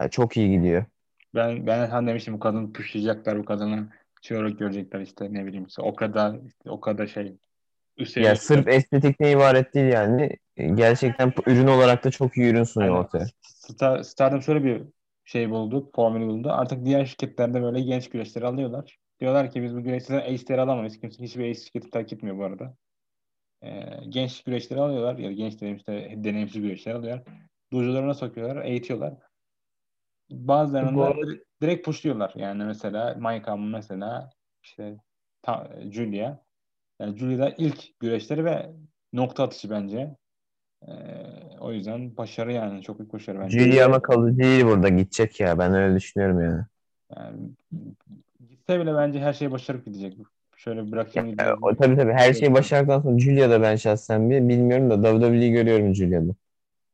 Yani 0.00 0.10
çok 0.10 0.36
iyi 0.36 0.50
gidiyor. 0.50 0.84
Ben 1.34 1.66
ben 1.66 1.86
sen 1.86 2.06
demiştim 2.06 2.34
bu 2.34 2.38
kadını 2.38 2.72
pushlayacaklar 2.72 3.38
bu 3.38 3.44
kadını 3.44 3.88
şey 4.22 4.36
olarak 4.36 4.58
görecekler 4.58 5.00
işte 5.00 5.32
ne 5.32 5.46
bileyim 5.46 5.64
işte 5.64 5.82
o 5.82 5.94
kadar 5.94 6.34
işte 6.46 6.70
o 6.70 6.80
kadar 6.80 7.06
şey 7.06 7.36
üst 7.96 8.16
Ya 8.16 8.36
sırf 8.36 8.68
estetikten 8.68 9.30
ibaret 9.30 9.74
değil 9.74 9.92
yani. 9.92 10.30
Gerçekten 10.74 11.32
ürün 11.46 11.66
olarak 11.66 12.04
da 12.04 12.10
çok 12.10 12.36
iyi 12.36 12.50
ürün 12.50 12.64
sunuyor 12.64 12.92
Aynen. 12.92 13.04
ortaya. 13.04 13.26
Star, 13.42 14.02
Stardom 14.02 14.42
şöyle 14.42 14.64
bir 14.64 14.82
şey 15.24 15.50
buldu, 15.50 15.90
formül 15.94 16.26
buldu. 16.26 16.50
Artık 16.52 16.84
diğer 16.84 17.04
şirketlerde 17.04 17.62
böyle 17.62 17.80
genç 17.80 18.08
güreşleri 18.10 18.46
alıyorlar. 18.46 18.98
Diyorlar 19.20 19.50
ki 19.50 19.62
biz 19.62 19.76
bu 19.76 19.82
güreşlerden 19.82 20.32
ace'leri 20.34 20.60
alamayız. 20.60 21.00
Kimse 21.00 21.22
hiçbir 21.24 21.50
ace 21.50 21.60
şirketi 21.60 21.90
terk 21.90 22.12
etmiyor 22.12 22.38
bu 22.38 22.44
arada. 22.44 22.76
Ee, 23.62 24.00
genç 24.08 24.42
güreşleri 24.42 24.80
alıyorlar 24.80 25.18
ya 25.18 25.28
da 25.28 25.32
genç 25.32 25.54
dediğim 25.54 25.76
işte 25.76 26.14
deneyimsiz 26.16 26.62
güreşleri 26.62 26.96
alıyorlar. 26.96 27.24
Dojolarına 27.72 28.14
sokuyorlar, 28.14 28.64
eğitiyorlar. 28.64 29.14
Bazılarını 30.30 30.98
da 30.98 31.04
arada- 31.04 31.38
direkt, 31.62 31.84
pushluyorlar. 31.84 32.32
Yani 32.36 32.64
mesela 32.64 33.14
Maika 33.18 33.56
mesela 33.56 34.30
işte 34.62 34.96
ta, 35.42 35.70
Julia. 35.90 36.38
Yani 37.00 37.18
Julia'da 37.18 37.50
ilk 37.58 38.00
güreşleri 38.00 38.44
ve 38.44 38.72
nokta 39.12 39.42
atışı 39.44 39.70
bence. 39.70 40.16
Ee, 40.88 40.92
o 41.64 41.72
yüzden 41.72 42.16
başarı 42.16 42.52
yani 42.52 42.82
çok 42.82 42.98
büyük 42.98 43.12
başarı 43.12 43.40
bence. 43.40 43.58
Julia 43.58 43.86
ama 43.86 44.02
kalıcı 44.02 44.38
değil 44.38 44.64
burada 44.64 44.88
gidecek 44.88 45.40
ya. 45.40 45.58
Ben 45.58 45.74
öyle 45.74 45.96
düşünüyorum 45.96 46.40
yani. 46.44 46.62
Yani 47.16 47.50
gitse 48.48 48.80
bile 48.80 48.94
bence 48.94 49.20
her 49.20 49.32
şeyi 49.32 49.50
başarıp 49.50 49.86
gidecek. 49.86 50.18
Şöyle 50.56 50.92
bırakayım 50.92 51.28
E, 51.28 51.32
gidecek. 51.32 51.64
o, 51.64 51.76
tabii 51.76 51.96
tabii 51.96 52.12
her 52.12 52.34
şeyi 52.34 52.54
başardıktan 52.54 53.00
sonra 53.00 53.18
Julia'da 53.18 53.62
ben 53.62 53.76
şahsen 53.76 54.30
bir 54.30 54.48
bilmiyorum 54.48 54.90
da 54.90 55.10
WWE'yi 55.10 55.52
görüyorum 55.52 55.94
Julia'da. 55.94 56.34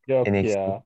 Yok 0.07 0.27
NXT. 0.29 0.57
ya. 0.57 0.83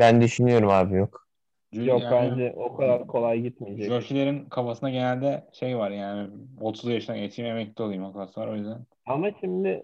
Ben 0.00 0.20
düşünüyorum 0.20 0.68
abi 0.68 0.96
yok. 0.96 1.28
Julia- 1.72 1.86
Yok 1.88 2.02
yani 2.02 2.30
bence 2.30 2.54
o 2.56 2.76
kadar 2.76 3.06
kolay 3.06 3.40
gitmeyecek. 3.40 3.88
Joshi'lerin 3.88 4.44
kafasında 4.44 4.90
genelde 4.90 5.48
şey 5.52 5.78
var 5.78 5.90
yani 5.90 6.30
30 6.60 6.90
yaşına 6.90 7.16
geçeyim 7.18 7.50
emekli 7.50 7.82
olayım 7.82 8.04
o 8.04 8.12
kafası 8.12 8.40
var 8.40 8.48
o 8.48 8.56
yüzden. 8.56 8.78
Ama 9.06 9.30
şimdi 9.40 9.82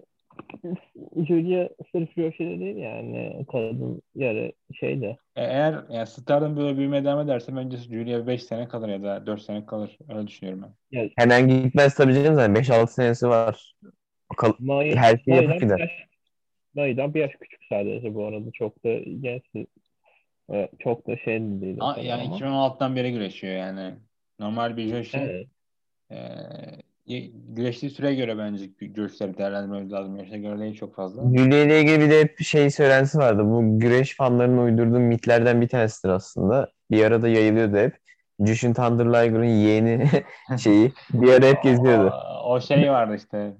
Julia 1.27 1.69
sırf 1.91 2.09
Joshi'de 2.15 2.59
değil 2.59 2.75
yani 2.75 3.45
kadın 3.51 4.01
yarı 4.15 4.51
şeyde. 4.73 5.17
E, 5.35 5.43
eğer 5.43 5.83
yani 5.89 6.07
Stardom 6.07 6.57
böyle 6.57 6.77
büyümeye 6.77 7.03
devam 7.03 7.19
ederse 7.29 7.55
bence 7.55 7.77
Julia 7.77 8.27
5 8.27 8.43
sene 8.43 8.67
kalır 8.67 8.89
ya 8.89 9.03
da 9.03 9.25
4 9.25 9.41
sene 9.41 9.65
kalır. 9.65 9.97
Öyle 10.09 10.27
düşünüyorum 10.27 10.63
ben. 10.63 10.99
Ya, 10.99 11.09
Hemen 11.17 11.47
gitmez 11.47 11.95
tabii 11.95 12.13
canım 12.13 12.35
zaten 12.35 12.55
5-6 12.55 12.87
senesi 12.87 13.27
var. 13.27 13.75
Bakalım 14.31 14.55
May, 14.59 14.95
her 14.95 15.17
şeyi 15.17 15.35
yapıp 15.35 15.61
gider. 15.61 15.77
bir 15.77 15.81
yaş, 15.81 15.91
May'dan 16.75 17.13
bir 17.13 17.19
yaş 17.19 17.31
küçük 17.41 17.59
sadece 17.69 18.15
bu 18.15 18.25
arada. 18.25 18.51
Çok 18.51 18.83
da 18.83 18.93
genç 18.97 19.43
e, 20.53 20.69
çok 20.79 21.07
da 21.07 21.17
şey 21.17 21.41
de 21.41 21.61
değil. 21.61 21.77
Yani 22.03 22.23
ama. 22.23 22.37
2016'dan 22.37 22.95
beri 22.95 23.11
güreşiyor 23.11 23.53
yani. 23.53 23.95
Normal 24.39 24.77
bir 24.77 24.87
Joshi 24.87 25.17
Evet. 25.17 25.47
e, 26.11 26.17
güreştiği 27.47 27.89
süreye 27.89 28.15
göre 28.15 28.37
bence 28.37 28.65
güreşleri 28.79 29.37
değerlendirmemiz 29.37 29.91
lazım. 29.91 30.17
Yaşa 30.17 30.37
göre 30.37 30.59
değil 30.59 30.75
çok 30.75 30.95
fazla. 30.95 31.21
Julia 31.37 31.57
ile 31.57 31.81
ilgili 31.81 31.99
bir 31.99 32.09
de 32.09 32.19
hep 32.19 32.39
şey 32.39 32.69
söylentisi 32.69 33.17
vardı. 33.17 33.45
Bu 33.45 33.79
güreş 33.79 34.15
fanlarının 34.15 34.57
uydurduğu 34.57 34.99
mitlerden 34.99 35.61
bir 35.61 35.67
tanesidir 35.67 36.09
aslında. 36.09 36.71
Bir 36.91 37.03
arada 37.03 37.27
yayılıyordu 37.27 37.77
hep. 37.77 37.97
Jushin 38.39 38.73
Thunder 38.73 39.05
Liger'ın 39.05 39.43
yeğeni 39.43 40.09
şeyi 40.59 40.91
bir 41.13 41.33
ara 41.33 41.45
hep 41.45 41.63
geziyordu. 41.63 42.13
O, 42.43 42.53
o 42.53 42.61
şey 42.61 42.91
vardı 42.91 43.15
işte. 43.15 43.53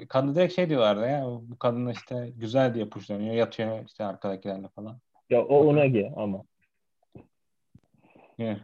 e, 0.00 0.06
Kadın 0.06 0.34
direkt 0.34 0.54
şey 0.54 0.68
diyorlardı 0.68 1.06
ya. 1.08 1.24
Bu 1.26 1.58
kadın 1.58 1.88
işte 1.88 2.32
güzel 2.36 2.74
diye 2.74 2.88
puşlanıyor. 2.88 3.34
Yatıyor 3.34 3.78
işte 3.86 4.04
arkadakilerle 4.04 4.68
falan. 4.68 4.98
Ya 5.30 5.44
o 5.44 5.64
Unagi 5.66 6.12
ama. 6.16 6.42
Yani 8.38 8.58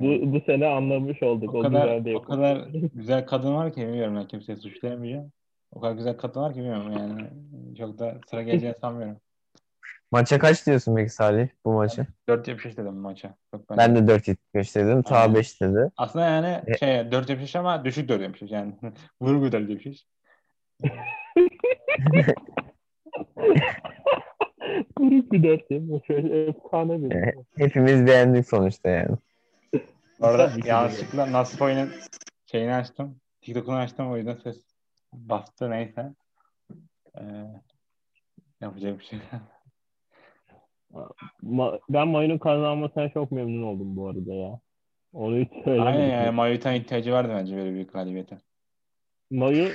Bu, 0.00 0.32
bu 0.32 0.40
sene 0.46 0.66
anlamış 0.66 1.22
olduk. 1.22 1.54
o 1.54 1.58
O, 1.58 1.62
kadar 1.62 1.96
güzel 1.98 2.14
o 2.14 2.22
kadar 2.22 2.58
güzel 2.94 3.26
kadın 3.26 3.54
var 3.54 3.72
ki 3.72 3.80
bilmiyorum 3.80 4.16
ben 4.16 4.28
kimseye 4.28 4.56
suçlayamayacağım. 4.56 5.32
O 5.72 5.80
kadar 5.80 5.94
güzel 5.94 6.16
kadın 6.16 6.40
var 6.40 6.52
ki 6.52 6.58
bilmiyorum 6.60 6.92
yani. 6.92 7.30
Çok 7.78 7.98
da 7.98 8.20
sıra 8.30 8.42
geleceğini 8.42 8.76
sanmıyorum. 8.80 9.16
Maça 10.12 10.38
kaç 10.38 10.66
diyorsun 10.66 10.96
peki 10.96 11.10
Salih 11.10 11.48
bu 11.64 11.72
maça? 11.72 12.06
4 12.28 12.48
yapış 12.48 12.64
dedim 12.76 12.96
bu 12.96 13.00
maça. 13.00 13.34
Çok 13.54 13.70
Ben 13.70 14.08
de 14.08 14.12
4.75 14.12 14.74
dedim. 14.84 15.02
Ta 15.02 15.16
Aynen. 15.16 15.34
5 15.34 15.60
dedi. 15.60 15.90
Aslında 15.96 16.24
yani 16.24 16.60
E- 16.66 16.78
şey 16.78 17.12
4 17.12 17.30
yapış 17.30 17.56
ama 17.56 17.84
düşük 17.84 18.08
4 18.08 18.22
yapış 18.22 18.42
yani. 18.50 18.74
Vurgu 19.20 19.52
4 19.52 19.70
yapış. 19.70 20.06
Grup 24.96 25.32
bir 25.32 25.42
dört 25.42 25.70
değil 25.70 25.80
mi? 25.82 26.00
Şöyle 26.06 26.46
efsane 26.46 27.02
bir. 27.02 27.16
Evet. 27.16 27.34
Hepimiz 27.58 28.06
beğendik 28.06 28.48
sonuçta 28.48 28.88
yani. 28.90 29.16
Bu 30.20 30.26
arada 30.26 30.52
yanlışlıkla 30.66 31.32
Nasip 31.32 31.62
Oyun'un 31.62 31.90
şeyini 32.46 32.74
açtım. 32.74 33.20
TikTok'unu 33.40 33.76
açtım 33.76 34.10
o 34.10 34.16
yüzden 34.16 34.34
ses 34.34 34.56
bastı 35.12 35.70
neyse. 35.70 36.14
Ee, 37.18 37.22
yapacak 38.60 38.98
bir 38.98 39.04
şey. 39.04 39.18
Ma- 41.42 41.80
ben 41.88 42.08
May'ın 42.08 42.38
kazanmasına 42.38 43.08
çok 43.08 43.32
memnun 43.32 43.62
oldum 43.62 43.96
bu 43.96 44.08
arada 44.08 44.34
ya. 44.34 44.60
Onu 45.12 45.36
hiç 45.38 45.52
Aynen 45.52 45.64
söylemedim. 45.64 46.10
yani 46.10 46.30
Mayutan 46.30 46.74
ihtiyacı 46.74 47.12
vardı 47.12 47.32
bence 47.34 47.56
böyle 47.56 47.72
büyük 47.72 47.92
galibiyete. 47.92 48.38
Mayu 49.30 49.68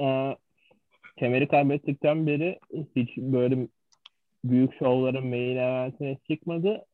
e, 0.00 0.36
kemeri 1.18 1.48
kaybettikten 1.48 2.26
beri 2.26 2.58
hiç 2.96 3.16
böyle 3.16 3.68
büyük 4.44 4.78
şovların 4.78 5.26
main 5.26 5.56
eventine 5.56 6.18
çıkmadı. 6.30 6.86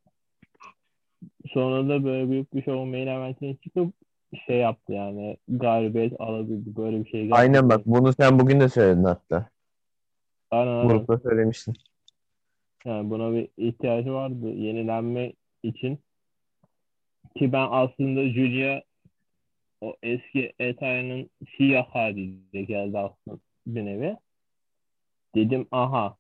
Sonra 1.53 1.89
da 1.89 2.05
böyle 2.05 2.31
büyük 2.31 2.55
bir 2.55 2.63
şovun 2.63 2.89
main 2.89 3.07
eventine 3.07 3.57
çıkıp 3.57 3.95
şey 4.47 4.57
yaptı 4.57 4.93
yani 4.93 5.37
galibiyet 5.49 6.21
alabildi 6.21 6.77
böyle 6.77 7.05
bir 7.05 7.11
şey. 7.11 7.29
Aynen 7.33 7.69
bak 7.69 7.87
bunu 7.87 8.13
sen 8.13 8.39
bugün 8.39 8.61
de 8.61 8.69
söyledin 8.69 9.05
hatta. 9.05 9.49
Aynen, 10.51 10.73
aynen. 10.73 10.89
Grupta 10.89 11.19
söylemiştin. 11.19 11.75
Yani 12.85 13.11
buna 13.11 13.33
bir 13.33 13.49
ihtiyacı 13.57 14.13
vardı 14.13 14.49
yenilenme 14.49 15.33
için. 15.63 15.99
Ki 17.37 17.53
ben 17.53 17.67
aslında 17.71 18.29
Julia 18.29 18.83
o 19.81 19.97
eski 20.03 20.53
Etay'ın 20.59 21.31
siyah 21.57 21.87
haliyle 21.87 22.63
geldi 22.63 22.99
aslında 22.99 23.39
bir 23.67 23.85
nevi. 23.85 24.17
Dedim 25.35 25.67
aha 25.71 26.17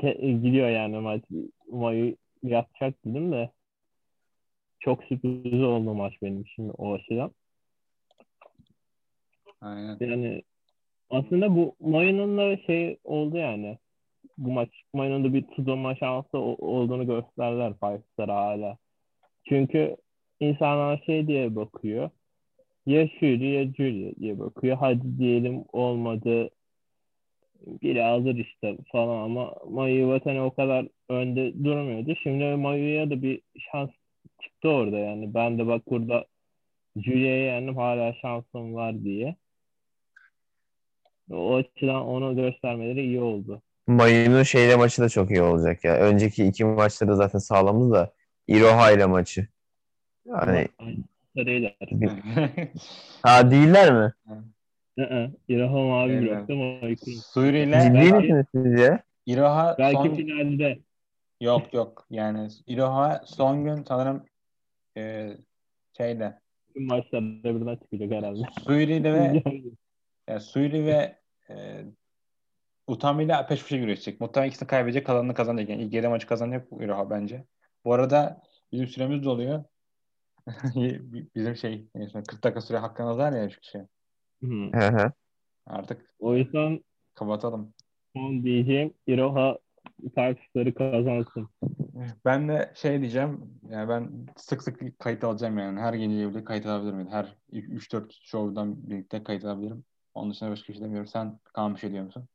te- 0.00 0.32
gidiyor 0.32 0.68
yani 0.68 0.98
maç 0.98 1.22
maçı 1.70 2.16
yapacak 2.42 2.94
dedim 3.04 3.32
de 3.32 3.50
çok 4.80 5.04
sürpriz 5.04 5.62
oldu 5.62 5.94
maç 5.94 6.12
benim 6.22 6.40
için 6.40 6.72
o 6.78 6.94
açıdan. 6.94 7.30
Aynen. 9.60 9.96
Yani 10.00 10.42
aslında 11.10 11.56
bu 11.56 11.76
Maya'nın 11.80 12.38
da 12.38 12.56
şey 12.56 12.98
oldu 13.04 13.36
yani. 13.36 13.78
Bu 14.38 14.52
maç 14.52 14.68
Maya'nın 14.92 15.24
da 15.24 15.34
bir 15.34 15.42
tutulma 15.42 15.94
şansı 15.94 16.38
olduğunu 16.38 17.06
gösterdiler 17.06 17.72
Fights'lara 17.72 18.36
hala. 18.36 18.78
Çünkü 19.48 19.96
insanlar 20.40 21.02
şey 21.06 21.26
diye 21.26 21.56
bakıyor. 21.56 22.10
Ya 22.86 23.08
Shuri 23.08 23.50
ya 23.50 23.72
Julia 23.72 24.14
diye 24.16 24.38
bakıyor. 24.38 24.76
Hadi 24.80 25.18
diyelim 25.18 25.64
olmadı. 25.72 26.50
Biri 27.66 28.04
alır 28.04 28.34
işte 28.34 28.76
falan 28.92 29.24
ama 29.24 29.54
Mayu 29.70 30.08
Vatani 30.08 30.40
o 30.40 30.54
kadar 30.54 30.86
önde 31.08 31.64
durmuyordu. 31.64 32.14
Şimdi 32.22 32.44
Mayu'ya 32.44 33.10
da 33.10 33.22
bir 33.22 33.40
şans 33.58 33.90
çıktı 34.42 34.68
orada 34.68 34.98
yani. 34.98 35.34
Ben 35.34 35.58
de 35.58 35.66
bak 35.66 35.82
burada 35.90 36.24
Julia'ya 36.96 37.44
yendim 37.44 37.76
hala 37.76 38.12
şansım 38.12 38.74
var 38.74 39.04
diye. 39.04 39.36
O 41.30 41.54
açıdan 41.54 42.06
onu 42.06 42.36
göstermeleri 42.36 43.02
iyi 43.02 43.20
oldu. 43.20 43.62
Mayı'nın 43.86 44.42
şeyle 44.42 44.76
maçı 44.76 45.02
da 45.02 45.08
çok 45.08 45.30
iyi 45.30 45.42
olacak 45.42 45.84
ya. 45.84 45.96
Önceki 45.96 46.44
iki 46.44 46.64
maçta 46.64 47.08
da 47.08 47.16
zaten 47.16 47.38
sağlamdı 47.38 47.94
da 47.94 48.12
Iroha 48.48 48.92
ile 48.92 49.06
maçı. 49.06 49.48
Yani 50.26 50.68
Sarıyla. 51.36 51.70
ha 53.22 53.50
değiller 53.50 53.92
mi? 53.92 54.12
Hı 54.98 55.30
İraha 55.48 55.78
mavi 55.78 56.12
Evet. 56.12 56.22
blokta 56.22 56.54
Mayu 56.54 56.96
Suri 57.32 57.58
ile 57.58 57.80
Ciddi 57.80 57.94
belki- 57.94 58.14
misiniz 58.14 58.46
sizce? 58.54 59.02
İroha 59.26 59.76
Belki 59.78 59.96
son... 59.96 60.14
finalde. 60.14 60.78
Yok 61.40 61.74
yok. 61.74 62.06
Yani 62.10 62.48
İroha 62.66 63.22
son 63.24 63.64
gün 63.64 63.84
sanırım 63.84 64.24
e, 64.96 65.30
şeyle 65.96 66.38
Tüm 66.74 66.86
maçlarda 66.86 67.60
birden 67.60 67.76
çıkacak 67.76 68.10
herhalde. 68.10 68.42
Suri 68.64 68.94
ile 68.96 69.12
ve 69.12 69.42
yani 70.28 70.40
Suri 70.40 70.86
ve 70.86 71.18
e, 71.50 71.84
Utami 72.86 73.24
ile 73.24 73.46
peş 73.48 73.62
peşe 73.62 73.78
güreşecek. 73.78 74.20
Muhtemelen 74.20 74.48
ikisini 74.48 74.66
kaybedecek 74.68 75.06
kalanını 75.06 75.34
kazanacak. 75.34 75.68
Yani 75.68 75.82
ilk 75.82 75.92
7 75.92 76.08
maçı 76.08 76.26
kazanacak 76.26 76.70
bu 76.70 76.82
İroha 76.82 77.10
bence. 77.10 77.44
Bu 77.84 77.92
arada 77.94 78.42
bizim 78.72 78.86
süremiz 78.86 79.24
doluyor. 79.24 79.64
bizim 81.34 81.56
şey 81.56 81.86
en 81.94 82.06
son 82.06 82.22
40 82.22 82.44
dakika 82.44 82.60
süre 82.60 82.78
hakkınız 82.78 83.18
var 83.18 83.32
ya 83.32 83.50
şu 83.50 83.62
şey. 83.62 83.80
Hı. 84.42 84.70
Hı 84.74 84.88
hı. 84.88 85.12
Artık 85.66 86.14
o 86.18 86.34
yüzden 86.34 86.84
kapatalım. 87.14 87.74
son 88.16 88.42
diyeceğim 88.42 88.94
İroha 89.06 89.58
Tartışları 90.14 90.74
kazansın. 90.74 91.48
Ben 92.24 92.48
de 92.48 92.72
şey 92.74 93.00
diyeceğim. 93.00 93.40
Yani 93.70 93.88
ben 93.88 94.26
sık 94.36 94.62
sık 94.62 94.98
kayıt 94.98 95.24
alacağım 95.24 95.58
yani. 95.58 95.80
Her 95.80 95.94
gece 95.94 96.30
bile 96.30 96.44
kayıt 96.44 96.66
alabilirim. 96.66 97.08
Her 97.10 97.36
3-4 97.52 98.12
şovdan 98.22 98.90
birlikte 98.90 99.22
kayıt 99.22 99.44
alabilirim. 99.44 99.84
Onun 100.14 100.30
dışında 100.30 100.50
başka 100.50 100.68
bir 100.68 100.74
şey 100.78 100.84
demiyorum. 100.84 101.06
Sen 101.06 101.38
Kaan 101.44 101.74
bir 101.74 101.80
şey 101.80 101.92
diyor 101.92 102.04
musun? 102.04 102.28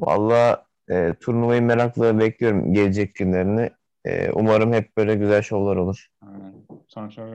Valla 0.00 0.66
e, 0.90 1.14
turnuvayı 1.20 1.62
merakla 1.62 2.18
bekliyorum 2.18 2.72
gelecek 2.72 3.14
günlerini. 3.14 3.70
E, 4.04 4.30
umarım 4.32 4.72
hep 4.72 4.96
böyle 4.96 5.14
güzel 5.14 5.42
şovlar 5.42 5.76
olur. 5.76 6.06
Aynen. 6.22 6.54
Sonuçta 6.88 7.26